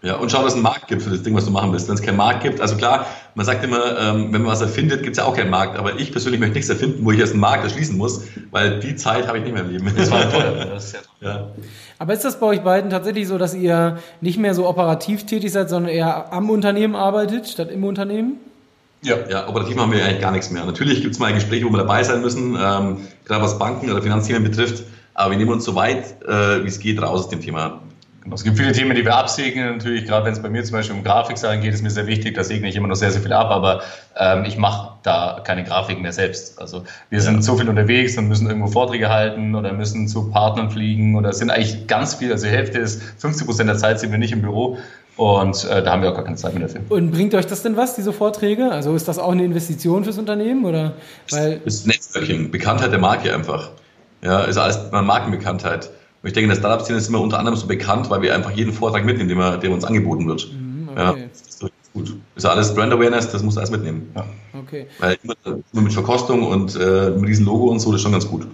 Ja, 0.00 0.14
und 0.16 0.30
schau, 0.30 0.42
dass 0.42 0.52
es 0.52 0.54
einen 0.54 0.62
Markt 0.62 0.86
gibt 0.86 1.02
für 1.02 1.10
das 1.10 1.22
Ding, 1.22 1.34
was 1.34 1.44
du 1.44 1.50
machen 1.50 1.72
willst. 1.72 1.88
Wenn 1.88 1.96
es 1.96 2.02
keinen 2.02 2.18
Markt 2.18 2.44
gibt, 2.44 2.60
also 2.60 2.76
klar, 2.76 3.06
man 3.34 3.44
sagt 3.44 3.64
immer, 3.64 3.98
ähm, 3.98 4.32
wenn 4.32 4.42
man 4.42 4.52
was 4.52 4.60
erfindet, 4.60 5.02
gibt 5.02 5.16
es 5.16 5.18
ja 5.18 5.24
auch 5.24 5.36
keinen 5.36 5.50
Markt. 5.50 5.76
Aber 5.76 5.98
ich 5.98 6.12
persönlich 6.12 6.38
möchte 6.38 6.54
nichts 6.54 6.70
erfinden, 6.70 7.04
wo 7.04 7.10
ich 7.10 7.18
erst 7.18 7.32
einen 7.32 7.40
Markt 7.40 7.64
erschließen 7.64 7.96
muss, 7.96 8.22
weil 8.52 8.78
die 8.78 8.94
Zeit 8.94 9.26
habe 9.26 9.38
ich 9.38 9.44
nicht 9.44 9.54
mehr 9.54 9.64
im 9.64 9.70
Leben. 9.70 9.92
Das 9.96 10.10
war 10.10 10.30
toll. 10.30 10.66
Das 10.68 10.84
ist 10.84 10.98
ja. 11.20 11.28
ja. 11.28 11.48
Aber 11.98 12.12
ist 12.12 12.24
das 12.24 12.38
bei 12.38 12.46
euch 12.46 12.60
beiden 12.60 12.90
tatsächlich 12.90 13.26
so, 13.26 13.38
dass 13.38 13.54
ihr 13.54 13.98
nicht 14.20 14.38
mehr 14.38 14.54
so 14.54 14.68
operativ 14.68 15.26
tätig 15.26 15.50
seid, 15.50 15.68
sondern 15.68 15.92
eher 15.92 16.32
am 16.32 16.48
Unternehmen 16.48 16.94
arbeitet, 16.94 17.48
statt 17.48 17.70
im 17.72 17.82
Unternehmen? 17.82 18.36
Ja, 19.02 19.16
ja, 19.28 19.48
operativ 19.48 19.76
haben 19.78 19.92
wir 19.92 20.04
eigentlich 20.04 20.20
gar 20.20 20.32
nichts 20.32 20.50
mehr. 20.50 20.64
Natürlich 20.64 21.02
gibt 21.02 21.14
es 21.14 21.20
mal 21.20 21.32
Gespräche, 21.32 21.64
wo 21.64 21.70
wir 21.70 21.78
dabei 21.78 22.04
sein 22.04 22.20
müssen, 22.20 22.56
ähm, 22.60 22.98
gerade 23.24 23.42
was 23.42 23.58
Banken 23.58 23.90
oder 23.90 24.02
Finanzthemen 24.02 24.44
betrifft. 24.44 24.84
Aber 25.14 25.32
wir 25.32 25.38
nehmen 25.38 25.50
uns 25.50 25.64
so 25.64 25.74
weit, 25.74 26.22
äh, 26.22 26.62
wie 26.62 26.68
es 26.68 26.78
geht, 26.78 27.02
raus 27.02 27.20
aus 27.20 27.28
dem 27.28 27.40
Thema. 27.40 27.80
Es 28.34 28.44
gibt 28.44 28.56
viele 28.56 28.72
Themen, 28.72 28.94
die 28.94 29.04
wir 29.04 29.16
absegnen. 29.16 29.76
Natürlich, 29.76 30.06
gerade 30.06 30.26
wenn 30.26 30.32
es 30.32 30.42
bei 30.42 30.48
mir 30.48 30.64
zum 30.64 30.74
Beispiel 30.74 30.96
um 30.96 31.04
Grafiksachen 31.04 31.60
geht, 31.60 31.74
ist 31.74 31.82
mir 31.82 31.90
sehr 31.90 32.06
wichtig. 32.06 32.34
Da 32.34 32.44
segne 32.44 32.68
ich 32.68 32.76
immer 32.76 32.88
noch 32.88 32.96
sehr, 32.96 33.10
sehr 33.10 33.20
viel 33.20 33.32
ab. 33.32 33.50
Aber 33.50 33.82
ähm, 34.16 34.44
ich 34.44 34.56
mache 34.56 34.98
da 35.02 35.40
keine 35.44 35.64
Grafiken 35.64 36.02
mehr 36.02 36.12
selbst. 36.12 36.60
Also 36.60 36.84
wir 37.10 37.20
sind 37.20 37.42
so 37.42 37.56
viel 37.56 37.68
unterwegs 37.68 38.16
und 38.18 38.28
müssen 38.28 38.46
irgendwo 38.46 38.68
Vorträge 38.68 39.08
halten 39.08 39.54
oder 39.54 39.72
müssen 39.72 40.08
zu 40.08 40.30
Partnern 40.30 40.70
fliegen 40.70 41.16
oder 41.16 41.32
sind 41.32 41.50
eigentlich 41.50 41.86
ganz 41.86 42.14
viel. 42.14 42.30
Also 42.32 42.46
die 42.46 42.52
Hälfte 42.52 42.78
ist 42.78 43.02
50 43.18 43.46
Prozent 43.46 43.68
der 43.68 43.76
Zeit 43.76 44.00
sind 44.00 44.10
wir 44.10 44.18
nicht 44.18 44.32
im 44.32 44.42
Büro. 44.42 44.78
Und 45.16 45.64
äh, 45.64 45.82
da 45.82 45.90
haben 45.90 46.02
wir 46.02 46.10
auch 46.10 46.14
gar 46.14 46.24
keine 46.24 46.36
Zeit 46.36 46.54
mehr 46.54 46.68
dafür. 46.68 46.80
Und 46.88 47.10
bringt 47.10 47.34
euch 47.34 47.46
das 47.46 47.62
denn 47.62 47.76
was, 47.76 47.96
diese 47.96 48.12
Vorträge? 48.12 48.70
Also 48.70 48.94
ist 48.94 49.08
das 49.08 49.18
auch 49.18 49.32
eine 49.32 49.44
Investition 49.44 50.04
fürs 50.04 50.16
Unternehmen? 50.16 50.64
Oder? 50.64 50.92
Weil 51.30 51.58
das 51.64 51.74
ist 51.74 51.86
Netzwerking, 51.88 52.52
Bekanntheit 52.52 52.92
der 52.92 53.00
Marke 53.00 53.34
einfach. 53.34 53.70
Ja, 54.22 54.42
ist 54.42 54.58
alles 54.58 54.78
Markenbekanntheit. 54.92 55.90
Und 56.22 56.28
ich 56.28 56.32
denke, 56.32 56.44
in 56.44 56.48
der 56.50 56.56
Startup-Szene 56.56 56.98
ist 56.98 57.08
immer 57.08 57.20
unter 57.20 57.38
anderem 57.38 57.56
so 57.56 57.66
bekannt, 57.66 58.10
weil 58.10 58.22
wir 58.22 58.34
einfach 58.34 58.50
jeden 58.50 58.72
Vortrag 58.72 59.04
mitnehmen, 59.04 59.60
der, 59.60 59.70
uns 59.70 59.84
angeboten 59.84 60.26
wird. 60.26 60.48
Mhm, 60.52 60.88
okay. 60.88 61.00
Ja, 61.00 61.16
gut. 61.98 62.16
Ist 62.36 62.44
ja 62.44 62.50
alles 62.50 62.74
Brand 62.74 62.92
Awareness, 62.92 63.30
das 63.30 63.42
muss 63.42 63.56
alles 63.58 63.70
mitnehmen. 63.70 64.10
Ja. 64.14 64.24
Okay. 64.60 64.86
Weil 64.98 65.18
immer, 65.22 65.34
immer, 65.72 65.82
mit 65.82 65.92
Verkostung 65.92 66.46
und 66.46 66.76
äh, 66.76 67.10
mit 67.10 67.28
diesem 67.28 67.46
Logo 67.46 67.70
und 67.70 67.80
so, 67.80 67.90
das 67.90 67.98
ist 67.98 68.02
schon 68.02 68.12
ganz 68.12 68.28
gut. 68.28 68.46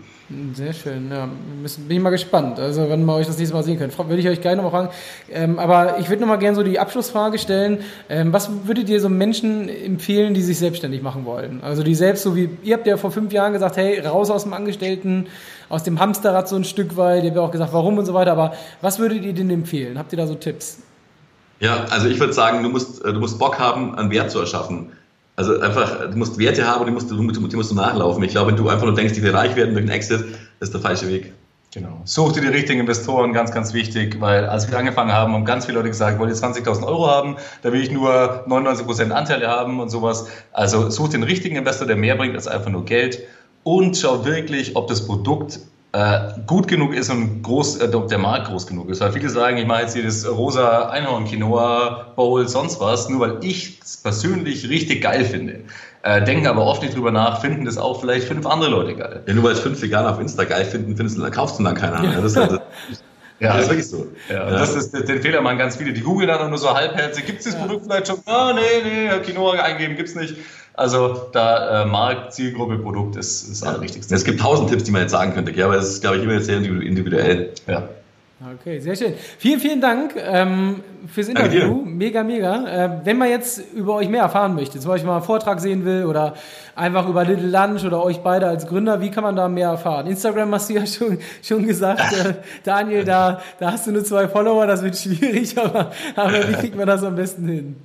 Sehr 0.54 0.72
schön, 0.72 1.10
ja. 1.10 1.26
Bin 1.26 1.96
ich 1.96 2.02
mal 2.02 2.08
gespannt. 2.08 2.58
Also, 2.58 2.88
wenn 2.88 3.04
wir 3.04 3.14
euch 3.14 3.26
das 3.26 3.36
nächste 3.36 3.54
Mal 3.54 3.62
sehen 3.62 3.78
könnt, 3.78 3.96
würde 3.98 4.16
ich 4.16 4.26
euch 4.26 4.40
gerne 4.40 4.62
noch 4.62 4.72
mal 4.72 4.78
fragen. 4.78 4.94
Ähm, 5.30 5.58
aber 5.58 5.98
ich 5.98 6.08
würde 6.08 6.22
noch 6.22 6.28
mal 6.28 6.36
gerne 6.36 6.56
so 6.56 6.62
die 6.62 6.78
Abschlussfrage 6.78 7.38
stellen. 7.38 7.80
Ähm, 8.08 8.32
was 8.32 8.48
würdet 8.64 8.88
ihr 8.88 9.00
so 9.02 9.10
Menschen 9.10 9.68
empfehlen, 9.68 10.32
die 10.32 10.40
sich 10.40 10.58
selbstständig 10.58 11.02
machen 11.02 11.26
wollen? 11.26 11.60
Also, 11.62 11.82
die 11.82 11.94
selbst, 11.94 12.22
so 12.22 12.34
wie 12.34 12.48
ihr 12.62 12.74
habt 12.74 12.86
ja 12.86 12.96
vor 12.96 13.10
fünf 13.10 13.34
Jahren 13.34 13.52
gesagt, 13.52 13.76
hey, 13.76 14.00
raus 14.00 14.30
aus 14.30 14.44
dem 14.44 14.54
Angestellten, 14.54 15.26
aus 15.68 15.82
dem 15.82 16.00
Hamsterrad 16.00 16.48
so 16.48 16.56
ein 16.56 16.64
Stück 16.64 16.96
weit. 16.96 17.22
Ihr 17.22 17.28
habt 17.28 17.36
ja 17.36 17.42
auch 17.42 17.50
gesagt, 17.50 17.74
warum 17.74 17.98
und 17.98 18.06
so 18.06 18.14
weiter. 18.14 18.32
Aber 18.32 18.54
was 18.80 18.98
würdet 18.98 19.24
ihr 19.24 19.34
denen 19.34 19.50
empfehlen? 19.50 19.98
Habt 19.98 20.12
ihr 20.12 20.16
da 20.16 20.26
so 20.26 20.34
Tipps? 20.34 20.78
Ja, 21.64 21.86
also 21.88 22.08
ich 22.08 22.20
würde 22.20 22.34
sagen, 22.34 22.62
du 22.62 22.68
musst, 22.68 23.02
äh, 23.04 23.12
du 23.14 23.20
musst 23.20 23.38
Bock 23.38 23.58
haben, 23.58 23.94
einen 23.94 24.10
Wert 24.10 24.30
zu 24.30 24.38
erschaffen. 24.38 24.92
Also 25.34 25.58
einfach, 25.60 26.10
du 26.10 26.16
musst 26.18 26.38
Werte 26.38 26.66
haben 26.66 26.80
und 26.80 26.86
die 26.88 26.92
musst, 26.92 27.10
du, 27.10 27.16
die 27.16 27.56
musst 27.56 27.70
du 27.70 27.74
nachlaufen. 27.74 28.22
Ich 28.22 28.32
glaube, 28.32 28.50
wenn 28.50 28.56
du 28.56 28.68
einfach 28.68 28.84
nur 28.84 28.94
denkst, 28.94 29.14
die 29.14 29.22
will 29.22 29.34
reich 29.34 29.56
werden 29.56 29.72
durch 29.72 29.82
einen 29.82 29.90
Exit, 29.90 30.20
das 30.60 30.68
ist 30.68 30.74
der 30.74 30.82
falsche 30.82 31.08
Weg. 31.08 31.32
Genau. 31.72 32.02
Such 32.04 32.32
dir 32.32 32.42
die 32.42 32.48
richtigen 32.48 32.80
Investoren, 32.80 33.32
ganz, 33.32 33.50
ganz 33.50 33.72
wichtig, 33.72 34.20
weil 34.20 34.44
als 34.44 34.70
wir 34.70 34.78
angefangen 34.78 35.10
haben, 35.10 35.32
haben 35.32 35.44
ganz 35.46 35.64
viele 35.64 35.78
Leute 35.78 35.88
gesagt, 35.88 36.18
wollt 36.18 36.30
ihr 36.30 36.36
20.000 36.36 36.86
Euro 36.86 37.08
haben, 37.08 37.36
da 37.62 37.72
will 37.72 37.82
ich 37.82 37.90
nur 37.90 38.44
99% 38.46 39.10
Anteile 39.10 39.48
haben 39.48 39.80
und 39.80 39.88
sowas. 39.88 40.26
Also 40.52 40.90
such 40.90 41.08
den 41.08 41.22
richtigen 41.22 41.56
Investor, 41.56 41.86
der 41.86 41.96
mehr 41.96 42.14
bringt 42.14 42.36
als 42.36 42.46
einfach 42.46 42.70
nur 42.70 42.84
Geld 42.84 43.20
und 43.64 43.96
schau 43.96 44.26
wirklich, 44.26 44.76
ob 44.76 44.86
das 44.86 45.06
Produkt 45.06 45.56
äh, 45.56 45.60
gut 46.46 46.66
genug 46.66 46.92
ist 46.92 47.08
und 47.10 47.42
groß, 47.42 47.76
äh, 47.76 47.88
der 47.88 48.18
Markt 48.18 48.48
groß 48.48 48.66
genug 48.66 48.88
ist. 48.88 49.00
Weil 49.00 49.12
viele 49.12 49.28
sagen, 49.28 49.58
ich 49.58 49.66
mache 49.66 49.82
jetzt 49.82 49.94
hier 49.94 50.02
das 50.02 50.28
rosa 50.28 50.88
Einhorn 50.88 51.24
Quinoa 51.24 52.12
Bowl, 52.16 52.48
sonst 52.48 52.80
was, 52.80 53.08
nur 53.08 53.20
weil 53.20 53.38
ich 53.42 53.78
es 53.80 53.98
persönlich 53.98 54.68
richtig 54.68 55.02
geil 55.02 55.24
finde. 55.24 55.60
Äh, 56.02 56.24
denken 56.24 56.48
aber 56.48 56.66
oft 56.66 56.82
nicht 56.82 56.96
drüber 56.96 57.12
nach, 57.12 57.40
finden 57.40 57.64
das 57.64 57.78
auch 57.78 58.00
vielleicht 58.00 58.26
fünf 58.26 58.44
andere 58.44 58.70
Leute 58.70 58.96
geil. 58.96 59.22
Ja, 59.26 59.34
nur 59.34 59.44
weil 59.44 59.52
es 59.52 59.60
fünf 59.60 59.80
Veganer 59.80 60.10
auf 60.10 60.20
Insta 60.20 60.44
geil 60.44 60.64
finden, 60.64 60.96
findest 60.96 61.16
du, 61.16 61.22
dann 61.22 61.30
kaufst 61.30 61.60
du 61.60 61.62
dann 61.62 61.76
keiner. 61.76 62.02
Ja. 62.02 62.20
Das, 62.20 62.34
ist, 62.34 62.36
das, 62.36 62.60
ja, 63.38 63.52
das 63.52 63.62
ist 63.62 63.68
wirklich 63.68 63.88
so. 63.88 64.06
Ja, 64.28 64.34
ja. 64.34 64.50
Das 64.50 64.74
ist, 64.74 64.92
den 64.92 65.22
Fehler 65.22 65.42
machen 65.42 65.58
ganz 65.58 65.76
viele. 65.76 65.92
Die 65.92 66.00
googeln 66.00 66.28
dann 66.28 66.50
nur 66.50 66.58
so 66.58 66.74
halbherzig. 66.74 67.24
Gibt 67.26 67.38
es 67.38 67.44
das. 67.44 67.56
Produkt 67.56 67.84
vielleicht 67.84 68.08
schon? 68.08 68.18
Ah, 68.26 68.52
nee, 68.52 68.60
nee, 68.84 69.08
Quinoa 69.20 69.52
eingeben 69.62 69.96
gibt's 69.96 70.14
nicht. 70.14 70.36
Also 70.74 71.28
da 71.32 71.82
äh, 71.82 71.86
Markt, 71.86 72.34
Zielgruppe, 72.34 72.78
Produkt 72.78 73.16
ist, 73.16 73.48
ist 73.48 73.62
ja. 73.62 73.70
allerwichtigste. 73.70 74.14
Es 74.14 74.24
gibt 74.24 74.40
tausend 74.40 74.70
Tipps, 74.70 74.84
die 74.84 74.90
man 74.90 75.02
jetzt 75.02 75.12
sagen 75.12 75.32
könnte, 75.32 75.52
ja, 75.52 75.66
aber 75.66 75.76
das 75.76 75.88
ist, 75.88 76.00
glaube 76.00 76.16
ich, 76.16 76.24
immer 76.24 76.40
sehr 76.40 76.56
individuell. 76.56 77.52
Ja. 77.68 77.88
Okay, 78.60 78.78
sehr 78.80 78.94
schön. 78.94 79.14
Vielen, 79.38 79.60
vielen 79.60 79.80
Dank 79.80 80.14
ähm, 80.16 80.82
fürs 81.06 81.28
Interview. 81.28 81.82
Mega, 81.84 82.22
mega. 82.22 82.66
Äh, 82.66 82.90
wenn 83.04 83.16
man 83.16 83.30
jetzt 83.30 83.62
über 83.72 83.94
euch 83.94 84.08
mehr 84.08 84.22
erfahren 84.22 84.54
möchte, 84.54 84.78
zum 84.80 84.90
Beispiel 84.90 85.08
mal 85.08 85.16
einen 85.16 85.24
Vortrag 85.24 85.60
sehen 85.60 85.84
will 85.84 86.04
oder 86.04 86.34
einfach 86.74 87.08
über 87.08 87.24
Little 87.24 87.48
Lunch 87.48 87.84
oder 87.84 88.04
euch 88.04 88.18
beide 88.18 88.46
als 88.46 88.66
Gründer, 88.66 89.00
wie 89.00 89.10
kann 89.10 89.22
man 89.24 89.36
da 89.36 89.48
mehr 89.48 89.68
erfahren? 89.68 90.08
Instagram 90.08 90.52
hast 90.52 90.68
du 90.68 90.74
ja 90.74 90.86
schon, 90.86 91.18
schon 91.42 91.66
gesagt, 91.66 92.12
äh, 92.12 92.34
Daniel, 92.64 93.04
da, 93.04 93.40
da 93.60 93.72
hast 93.72 93.86
du 93.86 93.92
nur 93.92 94.04
zwei 94.04 94.28
Follower, 94.28 94.66
das 94.66 94.82
wird 94.82 94.98
schwierig, 94.98 95.56
aber, 95.64 95.92
aber 96.16 96.48
wie 96.48 96.54
kriegt 96.54 96.76
man 96.76 96.86
das 96.86 97.02
am 97.04 97.14
besten 97.14 97.48
hin? 97.48 97.76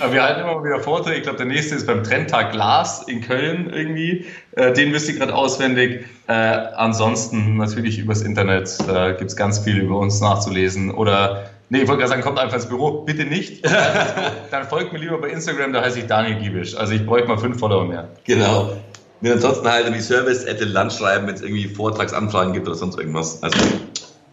Aber 0.00 0.12
wir 0.12 0.22
halten 0.22 0.40
immer 0.40 0.62
wieder 0.62 0.80
Vorträge. 0.80 1.16
Ich 1.16 1.22
glaube, 1.22 1.38
der 1.38 1.46
nächste 1.46 1.74
ist 1.74 1.86
beim 1.86 2.04
Trendtag 2.04 2.52
Glas 2.52 3.04
in 3.08 3.22
Köln 3.22 3.70
irgendwie. 3.72 4.26
Äh, 4.52 4.72
den 4.72 4.92
wüsste 4.92 5.12
ich 5.12 5.18
gerade 5.18 5.34
auswendig. 5.34 6.04
Äh, 6.26 6.32
ansonsten 6.32 7.56
natürlich 7.56 7.98
übers 7.98 8.20
Internet 8.20 8.76
äh, 8.86 9.14
gibt 9.14 9.30
es 9.30 9.36
ganz 9.36 9.58
viel 9.60 9.78
über 9.78 9.98
uns 9.98 10.20
nachzulesen. 10.20 10.90
Oder, 10.90 11.50
nee, 11.70 11.78
ich 11.78 11.88
wollte 11.88 12.00
gerade 12.00 12.10
sagen, 12.10 12.22
kommt 12.22 12.38
einfach 12.38 12.56
ins 12.56 12.66
Büro. 12.66 13.02
Bitte 13.02 13.24
nicht. 13.24 13.64
Dann 14.50 14.64
folgt 14.64 14.92
mir 14.92 14.98
lieber 14.98 15.18
bei 15.18 15.30
Instagram, 15.30 15.72
da 15.72 15.82
heiße 15.82 16.00
ich 16.00 16.06
Daniel 16.06 16.38
Giebisch. 16.38 16.76
Also 16.76 16.92
ich 16.92 17.06
bräuchte 17.06 17.28
mal 17.28 17.38
fünf 17.38 17.58
Follower 17.58 17.86
mehr. 17.86 18.08
Genau. 18.24 18.72
Mir 19.20 19.32
ansonsten 19.32 19.68
halt 19.68 19.84
irgendwie 19.84 20.02
Service 20.02 20.46
at 20.46 20.60
Land 20.60 20.92
schreiben, 20.92 21.26
wenn 21.26 21.34
es 21.34 21.42
irgendwie 21.42 21.66
Vortragsanfragen 21.66 22.52
gibt 22.52 22.68
oder 22.68 22.76
sonst 22.76 22.98
irgendwas. 22.98 23.42
Also 23.42 23.58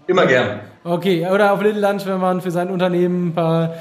immer 0.05 0.25
gern. 0.25 0.59
Okay, 0.83 1.25
oder 1.27 1.53
auf 1.53 1.61
Little 1.61 1.81
Lunch, 1.81 2.05
wenn 2.05 2.19
man 2.19 2.41
für 2.41 2.51
sein 2.51 2.69
Unternehmen 2.69 3.29
ein 3.29 3.33
paar 3.33 3.73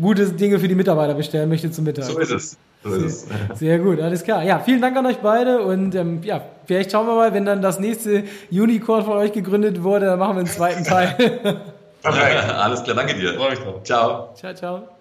gute 0.00 0.26
Dinge 0.30 0.58
für 0.58 0.68
die 0.68 0.74
Mitarbeiter 0.74 1.14
bestellen 1.14 1.48
möchte 1.48 1.70
zum 1.70 1.84
Mittag. 1.84 2.04
So 2.04 2.18
ist 2.18 2.30
es. 2.30 2.56
So 2.82 2.92
ist 2.92 3.28
es. 3.52 3.58
Sehr 3.58 3.78
gut, 3.78 4.00
alles 4.00 4.24
klar. 4.24 4.42
Ja, 4.42 4.58
vielen 4.58 4.80
Dank 4.80 4.96
an 4.96 5.06
euch 5.06 5.18
beide 5.18 5.62
und 5.62 5.94
ähm, 5.94 6.22
ja, 6.22 6.42
vielleicht 6.66 6.92
schauen 6.92 7.06
wir 7.06 7.14
mal, 7.14 7.32
wenn 7.32 7.44
dann 7.44 7.62
das 7.62 7.78
nächste 7.78 8.24
Unicorn 8.50 9.04
von 9.04 9.16
euch 9.16 9.32
gegründet 9.32 9.82
wurde, 9.82 10.06
dann 10.06 10.18
machen 10.18 10.36
wir 10.36 10.40
einen 10.40 10.48
zweiten 10.48 10.84
Teil. 10.84 11.14
Perfekt. 12.02 12.52
Alles 12.52 12.82
klar, 12.82 12.96
danke 12.96 13.14
dir. 13.14 13.34
Freue 13.34 13.50
mich 13.50 13.60
drauf. 13.60 13.82
Ciao. 13.82 14.34
Ciao, 14.34 14.54
ciao. 14.54 14.93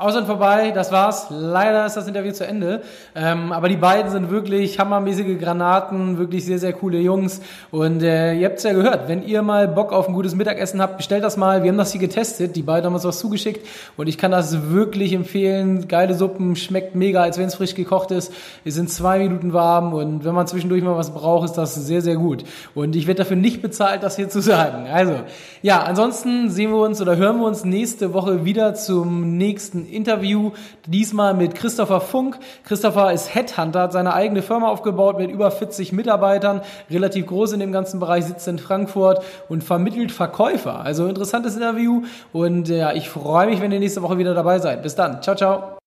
Aus 0.00 0.14
vorbei, 0.14 0.70
das 0.70 0.92
war's. 0.92 1.26
Leider 1.28 1.84
ist 1.84 1.96
das 1.96 2.06
Interview 2.06 2.30
zu 2.30 2.46
Ende. 2.46 2.82
Ähm, 3.16 3.50
aber 3.50 3.68
die 3.68 3.76
beiden 3.76 4.12
sind 4.12 4.30
wirklich 4.30 4.78
hammermäßige 4.78 5.36
Granaten, 5.40 6.18
wirklich 6.18 6.44
sehr, 6.44 6.60
sehr 6.60 6.72
coole 6.72 6.98
Jungs. 6.98 7.40
Und 7.72 8.04
äh, 8.04 8.34
ihr 8.34 8.46
habt's 8.46 8.62
ja 8.62 8.72
gehört, 8.74 9.08
wenn 9.08 9.24
ihr 9.24 9.42
mal 9.42 9.66
Bock 9.66 9.92
auf 9.92 10.06
ein 10.06 10.14
gutes 10.14 10.36
Mittagessen 10.36 10.80
habt, 10.80 10.98
bestellt 10.98 11.24
das 11.24 11.36
mal. 11.36 11.64
Wir 11.64 11.72
haben 11.72 11.78
das 11.78 11.90
hier 11.90 12.00
getestet, 12.00 12.54
die 12.54 12.62
beiden 12.62 12.86
haben 12.86 12.94
uns 12.94 13.02
was 13.02 13.18
zugeschickt 13.18 13.66
und 13.96 14.06
ich 14.06 14.18
kann 14.18 14.30
das 14.30 14.70
wirklich 14.70 15.12
empfehlen. 15.14 15.88
Geile 15.88 16.14
Suppen, 16.14 16.54
schmeckt 16.54 16.94
mega, 16.94 17.22
als 17.22 17.36
wenn 17.36 17.46
es 17.46 17.56
frisch 17.56 17.74
gekocht 17.74 18.12
ist. 18.12 18.32
Wir 18.62 18.70
sind 18.70 18.90
zwei 18.90 19.18
Minuten 19.18 19.52
warm 19.52 19.94
und 19.94 20.24
wenn 20.24 20.32
man 20.32 20.46
zwischendurch 20.46 20.84
mal 20.84 20.96
was 20.96 21.12
braucht, 21.12 21.46
ist 21.46 21.54
das 21.54 21.74
sehr, 21.74 22.02
sehr 22.02 22.14
gut. 22.14 22.44
Und 22.76 22.94
ich 22.94 23.08
werde 23.08 23.18
dafür 23.24 23.36
nicht 23.36 23.62
bezahlt, 23.62 24.04
das 24.04 24.14
hier 24.14 24.28
zu 24.28 24.40
sagen. 24.40 24.86
Also, 24.86 25.14
ja, 25.62 25.82
ansonsten 25.82 26.50
sehen 26.50 26.70
wir 26.70 26.78
uns 26.78 27.02
oder 27.02 27.16
hören 27.16 27.40
wir 27.40 27.46
uns 27.46 27.64
nächste 27.64 28.14
Woche 28.14 28.44
wieder 28.44 28.74
zum 28.74 29.36
nächsten 29.36 29.87
Interview, 29.88 30.52
diesmal 30.86 31.34
mit 31.34 31.54
Christopher 31.54 32.00
Funk. 32.00 32.38
Christopher 32.64 33.12
ist 33.12 33.34
Headhunter, 33.34 33.82
hat 33.82 33.92
seine 33.92 34.14
eigene 34.14 34.42
Firma 34.42 34.68
aufgebaut 34.68 35.18
mit 35.18 35.30
über 35.30 35.50
40 35.50 35.92
Mitarbeitern, 35.92 36.62
relativ 36.90 37.26
groß 37.26 37.52
in 37.52 37.60
dem 37.60 37.72
ganzen 37.72 38.00
Bereich, 38.00 38.24
sitzt 38.24 38.46
in 38.48 38.58
Frankfurt 38.58 39.22
und 39.48 39.64
vermittelt 39.64 40.12
Verkäufer. 40.12 40.80
Also 40.80 41.06
interessantes 41.06 41.56
Interview 41.56 42.02
und 42.32 42.68
ja, 42.68 42.92
ich 42.92 43.08
freue 43.08 43.46
mich, 43.46 43.60
wenn 43.60 43.72
ihr 43.72 43.80
nächste 43.80 44.02
Woche 44.02 44.18
wieder 44.18 44.34
dabei 44.34 44.58
seid. 44.58 44.82
Bis 44.82 44.94
dann. 44.94 45.22
Ciao, 45.22 45.36
ciao. 45.36 45.77